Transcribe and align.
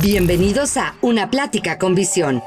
Bienvenidos 0.00 0.76
a 0.76 0.94
Una 1.00 1.28
Plática 1.28 1.76
con 1.76 1.96
Visión, 1.96 2.40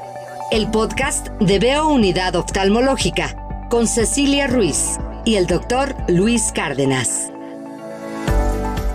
el 0.50 0.70
podcast 0.70 1.28
de 1.38 1.58
Veo 1.58 1.88
Unidad 1.88 2.34
Oftalmológica 2.34 3.66
con 3.68 3.86
Cecilia 3.86 4.46
Ruiz 4.46 4.98
y 5.26 5.34
el 5.34 5.46
doctor 5.46 5.94
Luis 6.08 6.50
Cárdenas. 6.54 7.30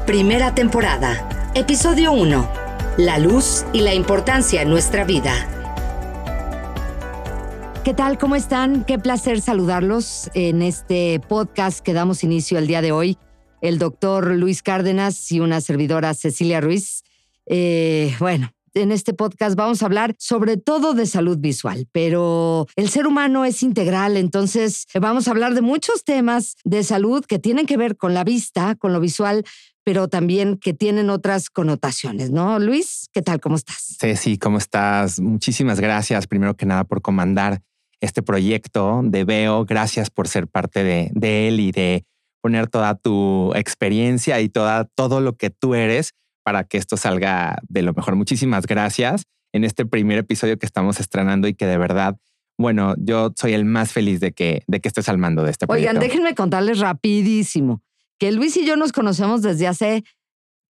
Primera 0.08 0.56
temporada, 0.56 1.52
episodio 1.54 2.12
1. 2.14 2.50
La 2.98 3.20
luz 3.20 3.64
y 3.74 3.82
la 3.82 3.94
importancia 3.94 4.64
en 4.64 4.70
nuestra 4.70 5.06
vida. 5.06 5.34
¿Qué 7.84 7.94
tal? 7.94 8.18
¿Cómo 8.18 8.36
están? 8.36 8.86
Qué 8.86 8.98
placer 8.98 9.40
saludarlos 9.40 10.32
en 10.34 10.64
este 10.64 11.20
podcast 11.20 11.82
que 11.82 11.94
damos 11.94 12.24
inicio 12.24 12.58
el 12.58 12.66
día 12.66 12.82
de 12.82 12.92
hoy. 12.92 13.20
El 13.62 13.78
doctor 13.78 14.32
Luis 14.32 14.64
Cárdenas 14.64 15.32
y 15.32 15.42
una 15.42 15.62
servidora 15.62 16.16
Cecilia 16.16 16.60
Ruiz. 16.60 17.04
Eh, 17.50 18.14
bueno, 18.20 18.52
en 18.74 18.92
este 18.92 19.14
podcast 19.14 19.56
vamos 19.56 19.82
a 19.82 19.86
hablar 19.86 20.16
sobre 20.20 20.58
todo 20.58 20.94
de 20.94 21.06
salud 21.06 21.38
visual, 21.38 21.88
pero 21.92 22.68
el 22.76 22.90
ser 22.90 23.08
humano 23.08 23.46
es 23.46 23.64
integral, 23.64 24.18
entonces 24.18 24.86
vamos 25.00 25.28
a 25.28 25.32
hablar 25.32 25.54
de 25.54 25.62
muchos 25.62 26.04
temas 26.04 26.58
de 26.64 26.84
salud 26.84 27.26
que 27.26 27.40
tienen 27.40 27.66
que 27.66 27.78
ver 27.78 27.96
con 27.96 28.14
la 28.14 28.24
vista, 28.24 28.76
con 28.76 28.94
lo 28.94 29.00
visual, 29.00 29.46
pero 29.84 30.10
también 30.10 30.58
que 30.58 30.74
tienen 30.74 31.10
otras 31.10 31.50
connotaciones, 31.50 32.32
¿no? 32.32 32.60
Luis, 32.60 33.08
¿qué 33.14 33.22
tal? 33.22 33.40
¿Cómo 33.40 33.56
estás? 33.56 33.96
Ceci, 34.00 34.38
¿cómo 34.38 34.58
estás? 34.58 35.20
Muchísimas 35.20 35.80
gracias, 35.80 36.28
primero 36.28 36.56
que 36.58 36.66
nada, 36.66 36.84
por 36.84 37.02
comandar 37.02 37.62
este 38.02 38.22
proyecto 38.22 39.02
de 39.04 39.24
Veo. 39.24 39.64
Gracias 39.66 40.10
por 40.10 40.28
ser 40.28 40.48
parte 40.48 40.84
de, 40.84 41.10
de 41.14 41.48
él 41.48 41.62
y 41.62 41.72
de 41.72 42.04
poner 42.42 42.68
toda 42.68 42.96
tu 42.96 43.54
experiencia 43.56 44.42
y 44.42 44.50
toda, 44.50 44.84
todo 44.84 45.22
lo 45.22 45.38
que 45.38 45.50
tú 45.50 45.74
eres 45.74 46.14
para 46.48 46.64
que 46.64 46.78
esto 46.78 46.96
salga 46.96 47.58
de 47.68 47.82
lo 47.82 47.94
mejor. 47.94 48.16
Muchísimas 48.16 48.68
gracias 48.68 49.24
en 49.52 49.66
este 49.66 49.86
primer 49.86 50.20
episodio 50.20 50.58
que 50.58 50.66
estamos 50.66 51.02
estrenando 51.02 51.50
y 51.50 51.54
que 51.54 51.66
de 51.66 51.78
verdad, 51.78 52.16
bueno, 52.58 52.96
yo 52.98 53.34
soy 53.36 53.52
el 53.52 53.66
más 53.66 53.92
feliz 53.92 54.22
de 54.22 54.32
que, 54.32 54.64
de 54.66 54.80
que 54.80 54.88
estés 54.88 55.10
al 55.10 55.18
mando 55.18 55.44
de 55.44 55.52
este 55.52 55.68
proyecto. 55.68 55.90
Oigan, 55.90 56.02
déjenme 56.02 56.36
contarles 56.36 56.80
rapidísimo 56.80 57.84
que 58.18 58.32
Luis 58.32 58.56
y 58.56 58.66
yo 58.66 58.78
nos 58.78 58.94
conocemos 58.94 59.42
desde 59.42 59.68
hace 59.68 60.06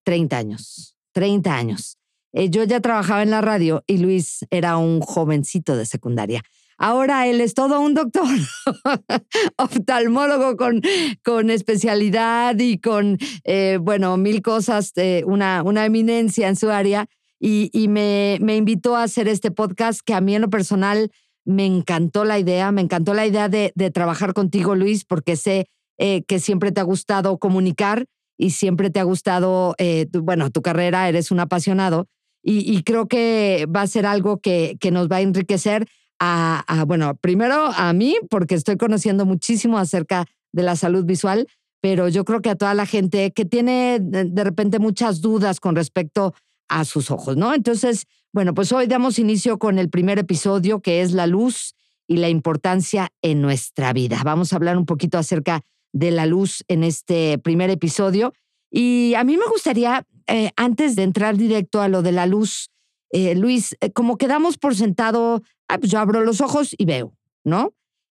30 0.03 0.35
años, 0.35 0.95
30 1.11 1.55
años. 1.55 1.99
Eh, 2.33 2.49
yo 2.49 2.63
ya 2.63 2.79
trabajaba 2.79 3.21
en 3.21 3.29
la 3.29 3.41
radio 3.41 3.83
y 3.85 3.99
Luis 3.99 4.47
era 4.49 4.77
un 4.77 4.99
jovencito 5.01 5.77
de 5.77 5.85
secundaria. 5.85 6.41
Ahora 6.77 7.25
él 7.25 7.41
es 7.41 7.55
todo 7.55 7.81
un 7.81 7.95
doctor, 7.95 8.23
oftalmólogo 9.57 10.57
con, 10.57 10.81
con 11.23 11.49
especialidad 11.49 12.57
y 12.59 12.79
con, 12.79 13.17
eh, 13.43 13.79
bueno, 13.81 14.15
mil 14.17 14.43
cosas, 14.43 14.91
eh, 14.95 15.23
una, 15.25 15.63
una 15.63 15.85
eminencia 15.85 16.47
en 16.47 16.55
su 16.55 16.69
área. 16.69 17.07
Y, 17.39 17.69
y 17.73 17.87
me, 17.87 18.37
me, 18.41 18.55
invitó 18.55 18.95
a 18.95 19.03
hacer 19.03 19.27
este 19.27 19.51
podcast 19.51 20.01
que 20.03 20.13
a 20.13 20.21
mí 20.21 20.35
en 20.35 20.41
lo 20.41 20.49
personal 20.49 21.11
me 21.45 21.65
encantó 21.65 22.25
la 22.25 22.39
idea, 22.39 22.71
me 22.71 22.81
encantó 22.81 23.13
la 23.13 23.27
idea 23.27 23.47
de, 23.47 23.71
de 23.75 23.91
trabajar 23.91 24.33
contigo, 24.33 24.75
Luis, 24.75 25.05
porque 25.05 25.35
sé 25.35 25.67
eh, 25.99 26.23
que 26.27 26.39
siempre 26.39 26.71
te 26.71 26.79
ha 26.81 26.83
gustado 26.83 27.37
comunicar 27.37 28.05
y 28.39 28.51
siempre 28.51 28.89
te 28.89 28.99
ha 28.99 29.03
gustado, 29.03 29.75
tu, 30.11 30.21
bueno, 30.21 30.51
tu 30.51 30.61
carrera, 30.61 31.09
eres 31.09 31.31
un 31.31 31.39
apasionado. 31.39 32.07
Y, 32.43 32.71
y, 32.71 32.83
creo 32.83 33.07
que 33.07 33.67
va 33.75 33.81
a 33.81 33.87
ser 33.87 34.05
algo 34.05 34.39
que, 34.39 34.77
que 34.79 34.91
nos 34.91 35.07
va 35.09 35.17
a 35.17 35.21
enriquecer 35.21 35.87
a, 36.19 36.83
bueno, 36.87 37.15
primero 37.15 37.65
a 37.75 37.93
mí, 37.93 38.15
porque 38.29 38.55
estoy 38.55 38.77
conociendo 38.77 39.25
muchísimo 39.25 39.77
acerca 39.77 40.25
de 40.51 40.63
la 40.63 40.75
salud 40.75 41.05
visual, 41.05 41.47
pero 41.81 42.07
yo 42.07 42.25
creo 42.25 42.41
que 42.41 42.49
a 42.49 42.55
toda 42.55 42.73
la 42.73 42.85
gente 42.85 43.31
que 43.31 43.45
tiene 43.45 43.99
de 44.01 44.43
repente 44.43 44.79
muchas 44.79 45.21
dudas 45.21 45.59
con 45.59 45.75
respecto 45.75 46.33
a 46.69 46.85
sus 46.85 47.11
ojos, 47.11 47.37
¿no? 47.37 47.53
Entonces, 47.53 48.05
bueno, 48.33 48.53
pues 48.53 48.71
hoy 48.71 48.87
damos 48.87 49.19
inicio 49.19 49.57
con 49.57 49.79
el 49.79 49.89
primer 49.89 50.19
episodio 50.19 50.81
que 50.81 51.01
es 51.01 51.11
la 51.11 51.27
luz 51.27 51.75
y 52.07 52.17
la 52.17 52.29
importancia 52.29 53.09
en 53.21 53.41
nuestra 53.41 53.93
vida. 53.93 54.21
Vamos 54.23 54.53
a 54.53 54.55
hablar 54.55 54.77
un 54.77 54.85
poquito 54.85 55.17
acerca 55.17 55.61
de 55.93 56.11
la 56.11 56.25
luz 56.25 56.63
en 56.67 56.83
este 56.83 57.37
primer 57.37 57.69
episodio. 57.69 58.33
Y 58.71 59.13
a 59.15 59.23
mí 59.23 59.37
me 59.37 59.47
gustaría, 59.47 60.05
eh, 60.27 60.51
antes 60.55 60.95
de 60.95 61.03
entrar 61.03 61.37
directo 61.37 61.81
a 61.81 61.87
lo 61.87 62.01
de 62.01 62.11
la 62.11 62.25
luz, 62.25 62.69
eh, 63.11 63.35
Luis, 63.35 63.75
eh, 63.79 63.91
como 63.91 64.17
quedamos 64.17 64.57
por 64.57 64.75
sentado, 64.75 65.41
ah, 65.67 65.77
pues 65.77 65.91
yo 65.91 65.99
abro 65.99 66.23
los 66.23 66.41
ojos 66.41 66.75
y 66.77 66.85
veo, 66.85 67.15
¿no? 67.43 67.73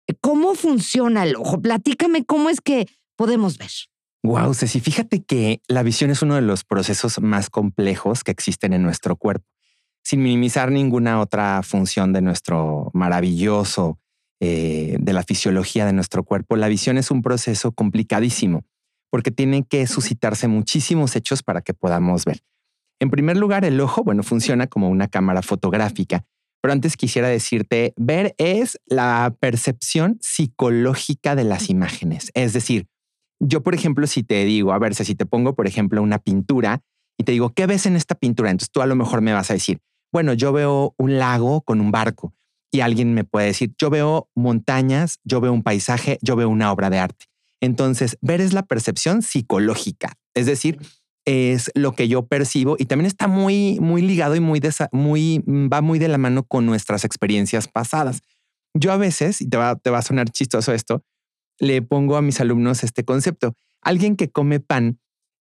Eh, 0.07 0.13
¿Cómo 0.19 0.55
funciona 0.55 1.23
el 1.23 1.35
ojo? 1.35 1.61
Platícame 1.61 2.25
cómo 2.25 2.49
es 2.49 2.61
que 2.61 2.87
podemos 3.15 3.57
ver. 3.57 3.71
Wow, 4.23 4.53
Ceci, 4.53 4.79
fíjate 4.79 5.23
que 5.23 5.61
la 5.67 5.83
visión 5.83 6.11
es 6.11 6.21
uno 6.21 6.35
de 6.35 6.41
los 6.41 6.63
procesos 6.63 7.19
más 7.21 7.49
complejos 7.49 8.23
que 8.23 8.31
existen 8.31 8.73
en 8.73 8.83
nuestro 8.83 9.15
cuerpo, 9.15 9.47
sin 10.03 10.21
minimizar 10.21 10.71
ninguna 10.71 11.19
otra 11.19 11.61
función 11.63 12.13
de 12.13 12.21
nuestro 12.21 12.91
maravilloso, 12.93 13.97
de 14.39 15.13
la 15.13 15.21
fisiología 15.21 15.85
de 15.85 15.93
nuestro 15.93 16.23
cuerpo. 16.23 16.55
La 16.55 16.67
visión 16.67 16.97
es 16.97 17.11
un 17.11 17.21
proceso 17.21 17.73
complicadísimo 17.73 18.63
porque 19.11 19.29
tiene 19.29 19.63
que 19.63 19.85
suscitarse 19.85 20.47
muchísimos 20.47 21.15
hechos 21.15 21.43
para 21.43 21.61
que 21.61 21.73
podamos 21.75 22.25
ver. 22.25 22.39
En 22.99 23.11
primer 23.11 23.37
lugar, 23.37 23.65
el 23.65 23.79
ojo, 23.81 24.03
bueno, 24.03 24.23
funciona 24.23 24.67
como 24.67 24.89
una 24.89 25.07
cámara 25.07 25.41
fotográfica, 25.41 26.25
pero 26.61 26.73
antes 26.73 26.95
quisiera 26.95 27.27
decirte, 27.27 27.93
ver 27.97 28.35
es 28.37 28.79
la 28.85 29.35
percepción 29.39 30.17
psicológica 30.21 31.35
de 31.35 31.43
las 31.43 31.69
imágenes. 31.69 32.31
Es 32.33 32.53
decir, 32.53 32.87
yo, 33.39 33.63
por 33.63 33.73
ejemplo, 33.73 34.05
si 34.05 34.23
te 34.23 34.45
digo, 34.45 34.71
a 34.71 34.79
ver, 34.79 34.93
si 34.93 35.15
te 35.15 35.25
pongo, 35.25 35.55
por 35.55 35.67
ejemplo, 35.67 36.01
una 36.01 36.19
pintura 36.19 36.81
y 37.17 37.23
te 37.23 37.31
digo, 37.31 37.53
¿qué 37.53 37.65
ves 37.65 37.87
en 37.87 37.95
esta 37.95 38.15
pintura? 38.15 38.51
Entonces 38.51 38.71
tú 38.71 38.81
a 38.81 38.85
lo 38.85 38.95
mejor 38.95 39.21
me 39.21 39.33
vas 39.33 39.49
a 39.49 39.55
decir, 39.55 39.79
bueno, 40.13 40.33
yo 40.33 40.53
veo 40.53 40.93
un 40.97 41.17
lago 41.17 41.61
con 41.61 41.81
un 41.81 41.91
barco 41.91 42.33
y 42.71 42.81
alguien 42.81 43.13
me 43.13 43.23
puede 43.23 43.47
decir, 43.47 43.73
yo 43.79 43.89
veo 43.89 44.29
montañas, 44.35 45.19
yo 45.23 45.41
veo 45.41 45.51
un 45.51 45.63
paisaje, 45.63 46.19
yo 46.21 46.35
veo 46.35 46.49
una 46.49 46.71
obra 46.71 46.89
de 46.89 46.99
arte. 46.99 47.25
Entonces, 47.61 48.17
ver 48.21 48.41
es 48.41 48.53
la 48.53 48.63
percepción 48.63 49.21
psicológica, 49.21 50.13
es 50.33 50.45
decir, 50.45 50.79
es 51.25 51.71
lo 51.75 51.93
que 51.93 52.07
yo 52.07 52.25
percibo 52.25 52.75
y 52.79 52.85
también 52.85 53.05
está 53.05 53.27
muy, 53.27 53.79
muy 53.79 54.01
ligado 54.01 54.35
y 54.35 54.39
muy, 54.39 54.61
muy 54.91 55.43
mm, 55.45 55.69
va 55.71 55.81
muy 55.81 55.99
de 55.99 56.07
la 56.07 56.17
mano 56.17 56.43
con 56.43 56.65
nuestras 56.65 57.05
experiencias 57.05 57.67
pasadas. 57.67 58.21
Yo 58.73 58.91
a 58.91 58.97
veces, 58.97 59.41
y 59.41 59.49
te 59.49 59.57
va, 59.57 59.75
te 59.75 59.89
va 59.89 59.99
a 59.99 60.01
sonar 60.01 60.29
chistoso 60.29 60.73
esto, 60.73 61.03
le 61.59 61.81
pongo 61.81 62.17
a 62.17 62.21
mis 62.21 62.39
alumnos 62.39 62.83
este 62.83 63.03
concepto. 63.03 63.55
Alguien 63.81 64.15
que 64.15 64.29
come 64.29 64.59
pan, 64.59 64.99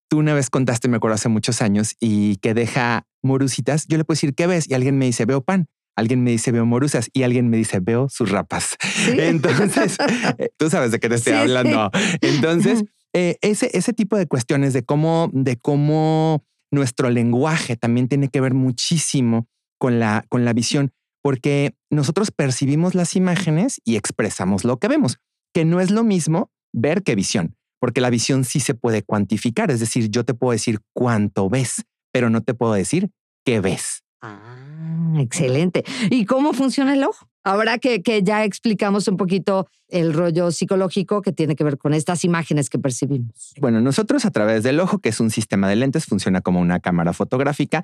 tú 0.08 0.18
una 0.18 0.34
vez 0.34 0.50
contaste, 0.50 0.88
me 0.88 0.96
acuerdo 0.96 1.14
hace 1.14 1.28
muchos 1.28 1.62
años, 1.62 1.94
y 2.00 2.36
que 2.36 2.54
deja 2.54 3.06
morusitas, 3.22 3.86
yo 3.86 3.96
le 3.96 4.04
puedo 4.04 4.16
decir, 4.16 4.34
¿qué 4.34 4.46
ves? 4.46 4.68
Y 4.68 4.74
alguien 4.74 4.98
me 4.98 5.06
dice, 5.06 5.24
veo 5.24 5.42
pan. 5.42 5.68
Alguien 5.96 6.22
me 6.22 6.30
dice, 6.30 6.52
veo 6.52 6.64
morusas 6.64 7.10
y 7.12 7.24
alguien 7.24 7.50
me 7.50 7.56
dice, 7.56 7.80
veo 7.80 8.08
sus 8.08 8.30
rapas. 8.30 8.76
Entonces, 9.06 9.98
eh, 10.38 10.48
tú 10.56 10.70
sabes 10.70 10.92
de 10.92 11.00
qué 11.00 11.08
te 11.08 11.16
estoy 11.16 11.34
hablando. 11.34 11.90
Entonces, 12.22 12.84
eh, 13.12 13.36
ese, 13.40 13.70
ese 13.76 13.92
tipo 13.92 14.16
de 14.16 14.26
cuestiones 14.26 14.72
de 14.72 14.84
cómo, 14.84 15.30
de 15.32 15.56
cómo 15.56 16.44
nuestro 16.70 17.10
lenguaje 17.10 17.76
también 17.76 18.08
tiene 18.08 18.28
que 18.28 18.40
ver 18.40 18.54
muchísimo 18.54 19.48
con 19.78 19.98
la, 19.98 20.24
con 20.28 20.44
la 20.44 20.52
visión, 20.52 20.92
porque 21.22 21.74
nosotros 21.90 22.30
percibimos 22.30 22.94
las 22.94 23.16
imágenes 23.16 23.80
y 23.84 23.96
expresamos 23.96 24.64
lo 24.64 24.78
que 24.78 24.88
vemos, 24.88 25.18
que 25.52 25.64
no 25.64 25.80
es 25.80 25.90
lo 25.90 26.04
mismo 26.04 26.50
ver 26.72 27.02
que 27.02 27.14
visión, 27.14 27.56
porque 27.80 28.00
la 28.00 28.10
visión 28.10 28.44
sí 28.44 28.60
se 28.60 28.74
puede 28.74 29.02
cuantificar, 29.02 29.70
es 29.70 29.80
decir, 29.80 30.10
yo 30.10 30.24
te 30.24 30.34
puedo 30.34 30.52
decir 30.52 30.80
cuánto 30.94 31.48
ves, 31.48 31.84
pero 32.12 32.30
no 32.30 32.42
te 32.42 32.54
puedo 32.54 32.74
decir 32.74 33.10
qué 33.44 33.60
ves. 33.60 34.04
Ah, 34.22 35.14
excelente. 35.16 35.84
¿Y 36.10 36.26
cómo 36.26 36.52
funciona 36.52 36.92
el 36.94 37.04
ojo? 37.04 37.29
Ahora 37.44 37.78
que, 37.78 38.02
que, 38.02 38.22
ya 38.22 38.44
explicamos 38.44 39.08
un 39.08 39.16
poquito 39.16 39.68
el 39.88 40.12
rollo 40.12 40.50
psicológico 40.50 41.22
que 41.22 41.32
tiene 41.32 41.56
que 41.56 41.64
ver 41.64 41.78
con 41.78 41.94
estas 41.94 42.24
imágenes 42.24 42.70
que 42.70 42.78
percibimos. 42.78 43.52
Bueno, 43.60 43.80
nosotros 43.80 44.24
a 44.24 44.30
través 44.30 44.62
del 44.62 44.78
ojo, 44.80 44.98
que 44.98 45.08
es 45.08 45.20
un 45.20 45.30
sistema 45.30 45.68
de 45.68 45.76
lentes, 45.76 46.06
funciona 46.06 46.40
como 46.40 46.60
una 46.60 46.80
cámara 46.80 47.12
fotográfica, 47.12 47.82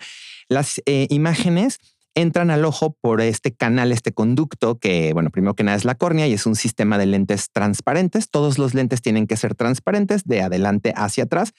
las 0.49 0.81
eh, 0.87 1.06
imágenes 1.11 1.79
entran 2.17 2.50
al 2.50 2.64
ojo 2.64 2.97
por 3.00 3.20
este 3.20 3.55
canal, 3.55 3.93
este 3.93 4.12
conducto, 4.12 4.79
que, 4.79 5.12
bueno, 5.12 5.31
primero 5.31 5.55
que 5.55 5.64
nada 5.64 5.76
es 5.76 5.85
la 5.85 5.94
córnea 5.94 6.26
y 6.26 6.32
es 6.32 6.47
un 6.47 6.56
sistema 6.56 6.97
de 6.97 7.06
lentes 7.06 7.50
transparentes. 7.53 8.31
Todos 8.31 8.58
los 8.58 8.73
lentes 8.73 9.03
tienen 9.03 9.26
que 9.26 9.37
ser 9.37 9.55
transparentes 9.55 10.25
de 10.25 10.41
adelante 10.41 10.94
hacia 10.97 11.25
atrás, 11.25 11.53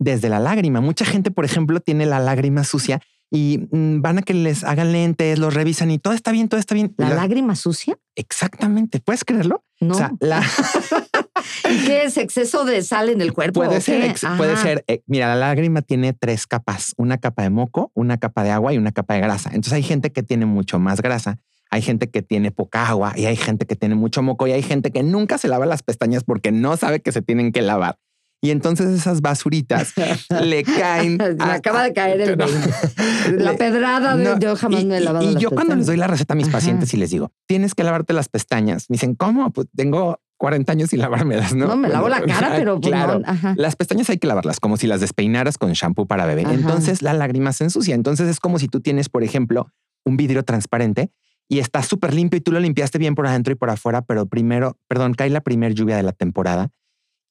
desde 0.00 0.28
la 0.28 0.40
lágrima. 0.40 0.80
Mucha 0.80 1.04
gente, 1.04 1.30
por 1.30 1.44
ejemplo, 1.44 1.78
tiene 1.80 2.06
la 2.06 2.18
lágrima 2.18 2.64
sucia 2.64 3.00
y 3.30 3.68
mm, 3.70 4.00
van 4.00 4.18
a 4.18 4.22
que 4.22 4.34
les 4.34 4.64
hagan 4.64 4.92
lentes, 4.92 5.38
los 5.38 5.54
revisan 5.54 5.90
y 5.90 5.98
todo 5.98 6.14
está 6.14 6.32
bien, 6.32 6.48
todo 6.48 6.58
está 6.58 6.74
bien. 6.74 6.94
¿La, 6.96 7.10
lágrima 7.10 7.54
sucia? 7.54 7.96
Exactamente. 8.16 9.00
¿Puedes 9.00 9.24
creerlo? 9.24 9.64
No. 9.80 9.94
O 9.94 9.96
sea, 9.96 10.12
la... 10.18 10.42
¿Y 11.70 11.84
qué 11.84 12.04
es 12.04 12.16
exceso 12.16 12.64
de 12.64 12.82
sal 12.82 13.08
en 13.08 13.20
el 13.20 13.32
cuerpo? 13.32 13.60
Puede 13.60 13.80
ser, 13.80 14.14
puede 14.36 14.56
ser. 14.56 14.84
Eh, 14.88 15.02
mira, 15.06 15.28
la 15.28 15.36
lágrima 15.36 15.82
tiene 15.82 16.12
tres 16.12 16.46
capas: 16.46 16.94
una 16.96 17.18
capa 17.18 17.42
de 17.42 17.50
moco, 17.50 17.90
una 17.94 18.18
capa 18.18 18.42
de 18.42 18.50
agua 18.50 18.74
y 18.74 18.78
una 18.78 18.92
capa 18.92 19.14
de 19.14 19.20
grasa. 19.20 19.50
Entonces 19.50 19.74
hay 19.74 19.82
gente 19.82 20.10
que 20.12 20.22
tiene 20.22 20.46
mucho 20.46 20.78
más 20.78 21.00
grasa, 21.00 21.38
hay 21.70 21.82
gente 21.82 22.10
que 22.10 22.22
tiene 22.22 22.50
poca 22.50 22.88
agua 22.88 23.14
y 23.16 23.26
hay 23.26 23.36
gente 23.36 23.66
que 23.66 23.76
tiene 23.76 23.94
mucho 23.94 24.22
moco 24.22 24.46
y 24.46 24.52
hay 24.52 24.62
gente 24.62 24.90
que 24.90 25.02
nunca 25.02 25.38
se 25.38 25.48
lava 25.48 25.66
las 25.66 25.82
pestañas 25.82 26.24
porque 26.24 26.52
no 26.52 26.76
sabe 26.76 27.00
que 27.00 27.12
se 27.12 27.22
tienen 27.22 27.52
que 27.52 27.62
lavar. 27.62 27.98
Y 28.42 28.50
entonces 28.50 28.88
esas 28.88 29.20
basuritas 29.20 29.92
le 30.42 30.62
caen. 30.64 31.18
Me 31.18 31.52
acaba 31.52 31.84
de 31.84 31.92
caer 31.92 32.20
el 32.22 32.38
La 33.44 33.54
pedrada 33.54 34.16
de 34.16 34.36
yo 34.40 34.56
jamás 34.56 34.84
me 34.84 34.96
he 34.96 35.00
lavado. 35.00 35.30
Y, 35.30 35.36
yo 35.36 35.50
cuando 35.50 35.76
les 35.76 35.86
doy 35.86 35.96
la 35.96 36.06
receta 36.06 36.32
a 36.34 36.36
mis 36.36 36.48
pacientes 36.48 36.94
y 36.94 36.96
les 36.96 37.10
digo, 37.10 37.32
tienes 37.46 37.74
que 37.74 37.84
lavarte 37.84 38.12
las 38.14 38.28
pestañas, 38.28 38.88
me 38.88 38.94
dicen, 38.94 39.14
¿cómo? 39.14 39.52
Pues 39.52 39.68
tengo 39.76 40.20
40 40.38 40.72
años 40.72 40.90
sin 40.90 41.00
lavármelas, 41.00 41.54
¿no? 41.54 41.66
No, 41.66 41.76
me 41.76 41.88
lavo 41.88 42.08
la 42.08 42.22
cara, 42.22 42.52
pero 42.56 42.80
pues 42.80 42.90
claro. 42.90 43.20
Las 43.56 43.76
pestañas 43.76 44.08
hay 44.08 44.16
que 44.16 44.26
lavarlas 44.26 44.58
como 44.58 44.78
si 44.78 44.86
las 44.86 45.00
despeinaras 45.00 45.58
con 45.58 45.72
shampoo 45.72 46.06
para 46.06 46.24
bebé. 46.24 46.46
Entonces 46.50 47.02
la 47.02 47.12
lágrima 47.12 47.52
se 47.52 47.64
ensucia. 47.64 47.94
Entonces 47.94 48.26
es 48.28 48.40
como 48.40 48.58
si 48.58 48.68
tú 48.68 48.80
tienes, 48.80 49.10
por 49.10 49.22
ejemplo, 49.22 49.70
un 50.04 50.16
vidrio 50.16 50.42
transparente 50.44 51.10
y 51.46 51.58
está 51.58 51.82
súper 51.82 52.14
limpio 52.14 52.38
y 52.38 52.40
tú 52.40 52.52
lo 52.52 52.60
limpiaste 52.60 52.96
bien 52.96 53.14
por 53.14 53.26
adentro 53.26 53.52
y 53.52 53.56
por 53.56 53.68
afuera, 53.68 54.00
pero 54.00 54.26
primero, 54.26 54.78
perdón, 54.88 55.12
cae 55.12 55.28
la 55.28 55.42
primera 55.42 55.74
lluvia 55.74 55.96
de 55.96 56.04
la 56.04 56.12
temporada 56.12 56.70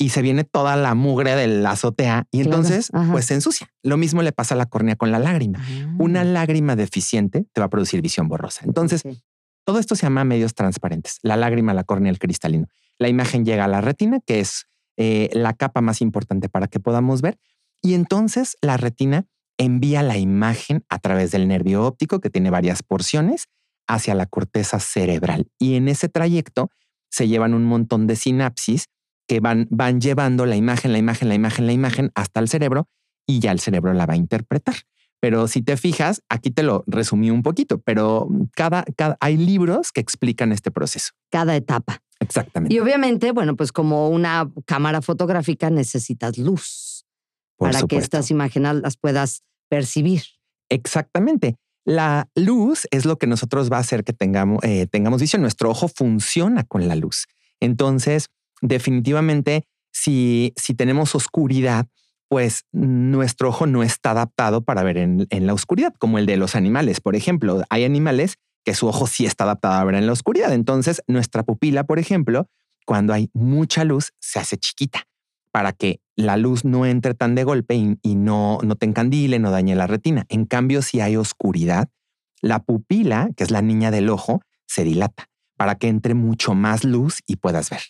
y 0.01 0.09
se 0.09 0.21
viene 0.21 0.45
toda 0.45 0.77
la 0.77 0.95
mugre 0.95 1.35
de 1.35 1.47
la 1.47 1.71
azotea 1.71 2.25
y 2.31 2.39
entonces 2.39 2.89
pues 3.11 3.25
se 3.25 3.33
ensucia. 3.33 3.69
Lo 3.83 3.97
mismo 3.97 4.21
le 4.21 4.31
pasa 4.31 4.55
a 4.55 4.57
la 4.57 4.65
córnea 4.65 4.95
con 4.95 5.11
la 5.11 5.19
lágrima. 5.19 5.61
Una 5.99 6.21
ah. 6.21 6.23
lágrima 6.23 6.77
deficiente 6.77 7.45
te 7.51 7.61
va 7.61 7.65
a 7.65 7.69
producir 7.69 8.01
visión 8.01 8.29
borrosa. 8.29 8.61
Entonces, 8.63 9.03
todo 9.65 9.77
esto 9.77 9.95
se 9.95 10.03
llama 10.03 10.23
medios 10.23 10.55
transparentes. 10.55 11.19
La 11.21 11.35
lágrima, 11.35 11.73
la 11.73 11.83
córnea, 11.83 12.09
el 12.11 12.17
cristalino. 12.17 12.67
La 12.97 13.09
imagen 13.09 13.43
llega 13.43 13.65
a 13.65 13.67
la 13.67 13.81
retina, 13.81 14.21
que 14.25 14.39
es 14.39 14.67
eh, 14.95 15.29
la 15.33 15.53
capa 15.53 15.81
más 15.81 15.99
importante 15.99 16.47
para 16.47 16.67
que 16.67 16.79
podamos 16.79 17.21
ver. 17.21 17.37
Y 17.81 17.93
entonces 17.93 18.55
la 18.61 18.77
retina 18.77 19.25
envía 19.57 20.01
la 20.01 20.17
imagen 20.17 20.85
a 20.87 20.99
través 20.99 21.31
del 21.31 21.49
nervio 21.49 21.83
óptico, 21.83 22.21
que 22.21 22.29
tiene 22.29 22.49
varias 22.49 22.83
porciones, 22.83 23.47
hacia 23.85 24.15
la 24.15 24.27
corteza 24.27 24.79
cerebral. 24.79 25.49
Y 25.59 25.75
en 25.75 25.89
ese 25.89 26.07
trayecto 26.07 26.69
se 27.09 27.27
llevan 27.27 27.53
un 27.53 27.65
montón 27.65 28.07
de 28.07 28.15
sinapsis 28.15 28.85
que 29.29 29.39
van, 29.39 29.67
van 29.69 30.01
llevando 30.01 30.47
la 30.47 30.55
imagen, 30.55 30.91
la 30.91 30.97
imagen, 30.97 31.29
la 31.29 31.35
imagen, 31.35 31.67
la 31.67 31.71
imagen 31.71 32.11
hasta 32.15 32.39
el 32.39 32.49
cerebro 32.49 32.89
y 33.27 33.39
ya 33.39 33.51
el 33.51 33.59
cerebro 33.59 33.93
la 33.93 34.07
va 34.07 34.15
a 34.15 34.17
interpretar. 34.17 34.73
Pero 35.21 35.47
si 35.47 35.61
te 35.61 35.77
fijas, 35.77 36.23
aquí 36.29 36.49
te 36.49 36.63
lo 36.63 36.83
resumí 36.87 37.29
un 37.29 37.43
poquito, 37.43 37.79
pero 37.79 38.27
cada, 38.55 38.83
cada, 38.97 39.17
hay 39.19 39.37
libros 39.37 39.91
que 39.91 40.01
explican 40.01 40.51
este 40.51 40.71
proceso. 40.71 41.11
Cada 41.29 41.55
etapa. 41.55 42.01
Exactamente. 42.19 42.73
Y 42.73 42.79
obviamente, 42.79 43.31
bueno, 43.31 43.55
pues 43.55 43.71
como 43.71 44.09
una 44.09 44.51
cámara 44.65 45.01
fotográfica 45.03 45.69
necesitas 45.69 46.39
luz 46.39 47.05
para 47.57 47.83
que 47.83 47.97
estas 47.97 48.31
imágenes 48.31 48.81
las 48.81 48.97
puedas 48.97 49.43
percibir. 49.69 50.23
Exactamente. 50.69 51.55
La 51.85 52.29
luz 52.33 52.87
es 52.89 53.05
lo 53.05 53.17
que 53.19 53.27
nosotros 53.27 53.71
va 53.71 53.77
a 53.77 53.81
hacer 53.81 54.03
que 54.03 54.13
tengamos, 54.13 54.63
eh, 54.63 54.87
tengamos 54.87 55.21
visión. 55.21 55.43
Nuestro 55.43 55.69
ojo 55.69 55.87
funciona 55.87 56.63
con 56.63 56.87
la 56.87 56.95
luz. 56.95 57.27
Entonces, 57.59 58.29
definitivamente, 58.61 59.65
si, 59.91 60.53
si 60.55 60.73
tenemos 60.73 61.15
oscuridad, 61.15 61.87
pues 62.29 62.65
nuestro 62.71 63.49
ojo 63.49 63.65
no 63.65 63.81
está 63.83 64.11
adaptado 64.11 64.61
para 64.63 64.83
ver 64.83 64.97
en, 64.97 65.27
la 65.29 65.53
oscuridad, 65.53 65.93
como 65.97 66.19
el 66.19 66.27
de 66.27 66.37
los 66.37 66.55
animales. 66.55 67.01
Por 67.01 67.15
ejemplo, 67.15 67.63
hay 67.69 67.83
animales 67.83 68.35
que 68.63 68.75
su 68.75 68.87
ojo 68.87 69.07
sí 69.07 69.25
está 69.25 69.45
adaptado 69.45 69.73
a 69.73 69.83
ver 69.83 69.95
en 69.95 70.05
la 70.05 70.13
oscuridad. 70.13 70.53
Entonces, 70.53 71.01
nuestra 71.07 71.43
pupila, 71.43 71.85
por 71.85 71.97
ejemplo, 71.97 72.47
cuando 72.85 73.13
hay 73.13 73.31
mucha 73.33 73.83
luz, 73.83 74.11
se 74.19 74.39
hace 74.39 74.57
chiquita 74.57 75.05
para 75.51 75.73
que 75.73 76.01
la 76.15 76.37
luz 76.37 76.65
no 76.65 76.85
entre 76.85 77.15
tan 77.15 77.33
de 77.33 77.43
golpe 77.43 77.75
y, 77.75 78.15
no, 78.15 78.59
no 78.61 78.75
te 78.75 78.85
encandile, 78.85 79.39
no 79.39 79.49
dañe 79.49 79.75
la 79.75 79.87
retina. 79.87 80.25
En 80.29 80.45
cambio, 80.45 80.83
si 80.83 81.01
hay 81.01 81.15
oscuridad, 81.15 81.89
la 82.41 82.59
pupila, 82.59 83.29
que 83.35 83.43
es 83.43 83.49
la 83.49 83.63
niña 83.63 83.89
del 83.89 84.09
ojo, 84.09 84.41
se 84.67 84.83
dilata 84.83 85.28
para 85.59 85.75
que 85.75 85.89
entre 85.89 86.13
mucho 86.13 86.55
más 86.55 86.85
luz 86.85 87.19
y 87.27 87.35
puedas 87.35 87.69
ver. 87.69 87.81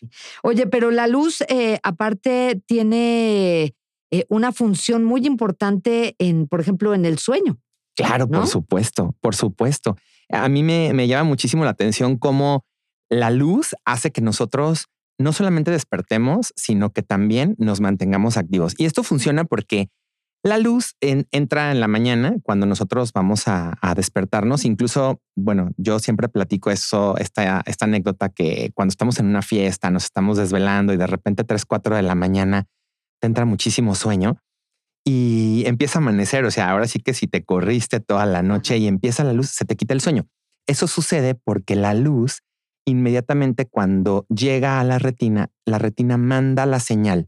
Oye, 0.42 0.66
pero 0.66 0.89
la 0.89 1.06
luz, 1.06 1.42
eh, 1.50 1.77
aparte, 1.83 2.60
tiene 2.66 3.75
eh, 4.10 4.25
una 4.27 4.51
función 4.51 5.04
muy 5.04 5.27
importante 5.27 6.16
en, 6.18 6.48
por 6.48 6.62
ejemplo, 6.62 6.95
en 6.95 7.06
el 7.06 7.19
sueño. 7.19 7.60
Claro, 7.95 8.27
por 8.27 8.48
supuesto, 8.48 9.16
por 9.21 9.36
supuesto. 9.36 9.98
A 10.30 10.50
mí 10.50 10.63
me, 10.63 10.94
me 10.95 11.07
llama 11.07 11.25
muchísimo 11.25 11.63
la 11.63 11.69
atención 11.69 12.18
cómo 12.18 12.66
la 13.07 13.30
luz 13.30 13.75
hace 13.86 14.10
que 14.10 14.21
nosotros 14.21 14.88
no 15.19 15.31
solamente 15.31 15.69
despertemos, 15.69 16.54
sino 16.56 16.92
que 16.92 17.04
también 17.04 17.54
nos 17.60 17.81
mantengamos 17.81 18.38
activos. 18.38 18.74
Y 18.80 18.86
esto 18.86 19.04
funciona 19.04 19.45
porque 19.45 19.89
la 20.44 20.58
luz 20.58 20.96
entra 21.02 21.72
en 21.72 21.80
la 21.82 21.88
mañana 21.88 22.36
cuando 22.44 22.66
nosotros 22.66 23.12
vamos 23.12 23.48
a, 23.48 23.78
despertarnos. 23.96 24.64
Incluso, 24.64 25.22
bueno, 25.36 25.72
yo 25.78 26.00
siempre 26.00 26.30
platico 26.30 26.72
eso, 26.72 27.18
esta, 27.18 27.62
esta 27.66 27.86
anécdota 27.86 28.30
que 28.30 28.72
cuando 28.74 28.92
estamos 28.92 29.20
en 29.20 29.26
una 29.26 29.42
fiesta, 29.42 29.92
nos 29.92 30.06
estamos 30.06 30.38
desvelando 30.38 30.94
y 30.94 30.98
de 30.98 31.08
repente 31.08 31.44
3, 31.44 31.66
4 31.66 31.96
de 31.98 32.04
la 32.04 32.16
mañana 32.16 32.68
te 33.20 33.28
entra 33.28 33.44
muchísimo 33.46 33.96
sueño 33.96 34.38
y 35.06 35.64
empieza 35.66 36.00
a 36.00 36.02
amanecer. 36.02 36.46
O 36.46 36.52
sea, 36.52 36.70
ahora 36.70 36.88
sí 36.88 37.00
que 37.00 37.14
si 37.14 37.28
te 37.28 37.44
corriste 37.44 38.00
toda 38.00 38.26
la 38.26 38.42
noche 38.42 38.78
y 38.78 38.88
empieza 38.88 39.26
la 39.26 39.34
luz, 39.34 39.50
se 39.50 39.66
te 39.66 39.76
quita 39.76 39.94
el 39.94 40.02
sueño. 40.02 40.28
Eso 40.68 40.88
sucede 40.88 41.36
porque 41.36 41.76
la 41.76 41.94
luz 41.94 42.44
inmediatamente 42.86 43.66
cuando 43.66 44.26
llega 44.30 44.80
a 44.80 44.84
la 44.84 45.00
retina, 45.00 45.50
la 45.66 45.80
retina 45.80 46.18
manda 46.18 46.66
la 46.66 46.80
señal 46.80 47.28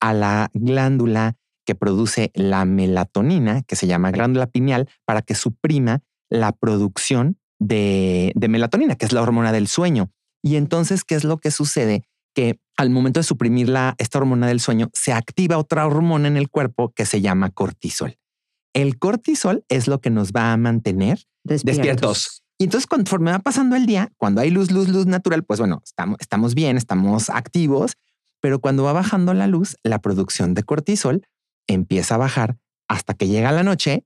a 0.00 0.12
la 0.12 0.50
glándula 0.52 1.36
que 1.64 1.74
produce 1.74 2.30
la 2.34 2.64
melatonina, 2.64 3.62
que 3.62 3.76
se 3.76 3.86
llama 3.86 4.10
glándula 4.10 4.46
pineal, 4.46 4.88
para 5.04 5.22
que 5.22 5.34
suprima 5.34 6.00
la 6.28 6.52
producción 6.52 7.38
de, 7.58 8.32
melatonina, 8.36 8.96
que 8.96 9.06
es 9.06 9.12
la 9.12 9.22
hormona 9.22 9.52
del 9.52 9.68
sueño. 9.68 10.10
Y 10.42 10.56
entonces, 10.56 11.04
¿qué 11.04 11.14
es 11.14 11.24
lo 11.24 11.38
que 11.38 11.50
sucede? 11.50 12.04
Que 12.34 12.58
al 12.76 12.90
momento 12.90 13.20
de 13.20 13.24
suprimir 13.24 13.68
la, 13.68 13.94
esta 13.98 14.18
hormona 14.18 14.46
del 14.46 14.60
sueño, 14.60 14.90
se 14.92 15.12
activa 15.12 15.58
otra 15.58 15.86
hormona 15.86 16.28
en 16.28 16.36
el 16.36 16.48
cuerpo 16.48 16.92
que 16.94 17.06
se 17.06 17.20
llama 17.20 17.50
cortisol. 17.50 18.18
El 18.72 18.98
cortisol 18.98 19.64
es 19.68 19.86
lo 19.86 20.00
que 20.00 20.10
nos 20.10 20.32
va 20.32 20.52
a 20.52 20.56
mantener 20.56 21.20
despiertos 21.44 22.42
y 22.62 22.66
entonces 22.66 22.86
conforme 22.86 23.32
va 23.32 23.40
pasando 23.40 23.74
el 23.74 23.86
día, 23.86 24.12
cuando 24.18 24.40
hay 24.40 24.50
luz, 24.50 24.70
luz, 24.70 24.88
luz 24.88 25.06
natural, 25.06 25.42
pues 25.42 25.58
bueno, 25.58 25.82
estamos, 25.84 26.16
estamos 26.20 26.54
bien, 26.54 26.76
estamos 26.76 27.28
activos, 27.28 27.96
pero 28.40 28.60
cuando 28.60 28.84
va 28.84 28.92
bajando 28.92 29.34
la 29.34 29.48
luz, 29.48 29.76
la 29.82 30.00
producción 30.00 30.54
de 30.54 30.62
cortisol 30.62 31.26
empieza 31.66 32.16
a 32.16 32.18
bajar 32.18 32.56
hasta 32.88 33.14
que 33.14 33.28
llega 33.28 33.52
la 33.52 33.62
noche 33.62 34.04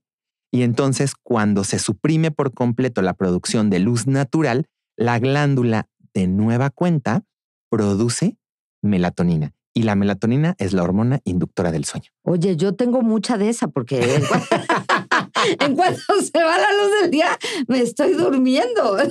y 0.51 0.61
entonces 0.63 1.13
cuando 1.21 1.63
se 1.63 1.79
suprime 1.79 2.31
por 2.31 2.53
completo 2.53 3.01
la 3.01 3.13
producción 3.13 3.69
de 3.69 3.79
luz 3.79 4.07
natural, 4.07 4.67
la 4.95 5.19
glándula 5.19 5.89
de 6.13 6.27
nueva 6.27 6.69
cuenta 6.69 7.23
produce 7.69 8.37
melatonina. 8.81 9.53
Y 9.73 9.83
la 9.83 9.95
melatonina 9.95 10.55
es 10.57 10.73
la 10.73 10.81
hormona 10.81 11.19
inductora 11.23 11.71
del 11.71 11.85
sueño. 11.85 12.09
Oye, 12.23 12.55
yo 12.55 12.73
tengo 12.73 13.03
mucha 13.03 13.37
de 13.37 13.49
esa 13.49 13.67
porque 13.67 13.99
en 15.59 15.75
cuanto 15.75 16.01
se 16.21 16.43
va 16.43 16.57
la 16.57 16.71
luz 16.73 17.01
del 17.01 17.11
día, 17.11 17.37
me 17.67 17.81
estoy 17.81 18.13
durmiendo. 18.13 18.97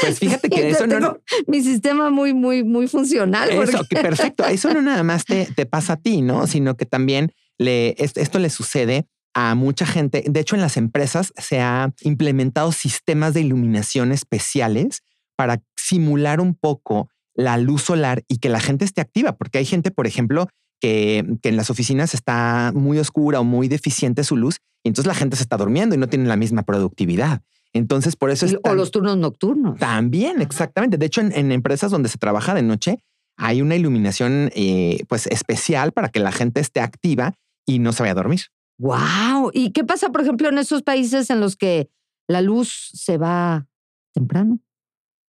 Pues 0.00 0.18
fíjate 0.18 0.48
que 0.50 0.68
eso 0.70 0.86
no. 0.86 1.18
Mi 1.46 1.62
sistema 1.62 2.10
muy, 2.10 2.34
muy, 2.34 2.62
muy 2.62 2.88
funcional. 2.88 3.50
Eso, 3.50 3.84
perfecto. 3.88 4.44
Eso 4.44 4.72
no 4.72 4.82
nada 4.82 5.02
más 5.02 5.24
te, 5.24 5.46
te 5.46 5.66
pasa 5.66 5.94
a 5.94 5.96
ti, 5.96 6.20
¿no? 6.20 6.46
Sino 6.46 6.76
que 6.76 6.86
también 6.86 7.32
le, 7.58 7.94
esto 7.98 8.38
le 8.38 8.50
sucede 8.50 9.06
a 9.34 9.54
mucha 9.54 9.86
gente. 9.86 10.24
De 10.26 10.40
hecho, 10.40 10.54
en 10.54 10.62
las 10.62 10.76
empresas 10.76 11.32
se 11.36 11.60
ha 11.60 11.92
implementado 12.02 12.72
sistemas 12.72 13.34
de 13.34 13.40
iluminación 13.40 14.12
especiales 14.12 15.02
para 15.36 15.62
simular 15.76 16.40
un 16.40 16.54
poco 16.54 17.08
la 17.34 17.56
luz 17.56 17.82
solar 17.82 18.22
y 18.28 18.38
que 18.38 18.48
la 18.48 18.60
gente 18.60 18.84
esté 18.84 19.00
activa, 19.00 19.36
porque 19.36 19.58
hay 19.58 19.64
gente, 19.64 19.90
por 19.90 20.06
ejemplo, 20.06 20.48
que, 20.84 21.38
en 21.42 21.56
las 21.56 21.70
oficinas 21.70 22.12
está 22.12 22.70
muy 22.74 22.98
oscura 22.98 23.40
o 23.40 23.44
muy 23.44 23.68
deficiente 23.68 24.22
su 24.22 24.36
luz 24.36 24.58
y 24.82 24.88
entonces 24.88 25.06
la 25.06 25.14
gente 25.14 25.36
se 25.36 25.42
está 25.42 25.56
durmiendo 25.56 25.94
y 25.94 25.98
no 25.98 26.08
tiene 26.08 26.26
la 26.26 26.36
misma 26.36 26.62
productividad. 26.62 27.40
Entonces, 27.72 28.16
por 28.16 28.30
eso 28.30 28.44
es. 28.44 28.56
o 28.62 28.74
los 28.74 28.90
turnos 28.90 29.16
nocturnos. 29.16 29.78
También, 29.78 30.42
exactamente. 30.42 30.98
De 30.98 31.06
hecho, 31.06 31.22
en, 31.22 31.52
empresas 31.52 31.90
donde 31.90 32.08
se 32.08 32.18
trabaja 32.18 32.54
de 32.54 32.62
noche, 32.62 32.98
hay 33.36 33.62
una 33.62 33.76
iluminación 33.76 34.50
eh, 34.54 35.04
pues 35.08 35.26
especial 35.26 35.92
para 35.92 36.10
que 36.10 36.20
la 36.20 36.30
gente 36.30 36.60
esté 36.60 36.80
activa 36.80 37.34
y 37.66 37.78
no 37.78 37.92
se 37.92 38.02
vaya 38.02 38.12
a 38.12 38.16
dormir. 38.16 38.42
Wow. 38.78 39.50
¿Y 39.52 39.70
qué 39.70 39.84
pasa, 39.84 40.10
por 40.10 40.20
ejemplo, 40.20 40.50
en 40.50 40.58
esos 40.58 40.82
países 40.82 41.30
en 41.30 41.40
los 41.40 41.56
que 41.56 41.88
la 42.28 42.42
luz 42.42 42.90
se 42.92 43.16
va 43.16 43.66
temprano? 44.12 44.60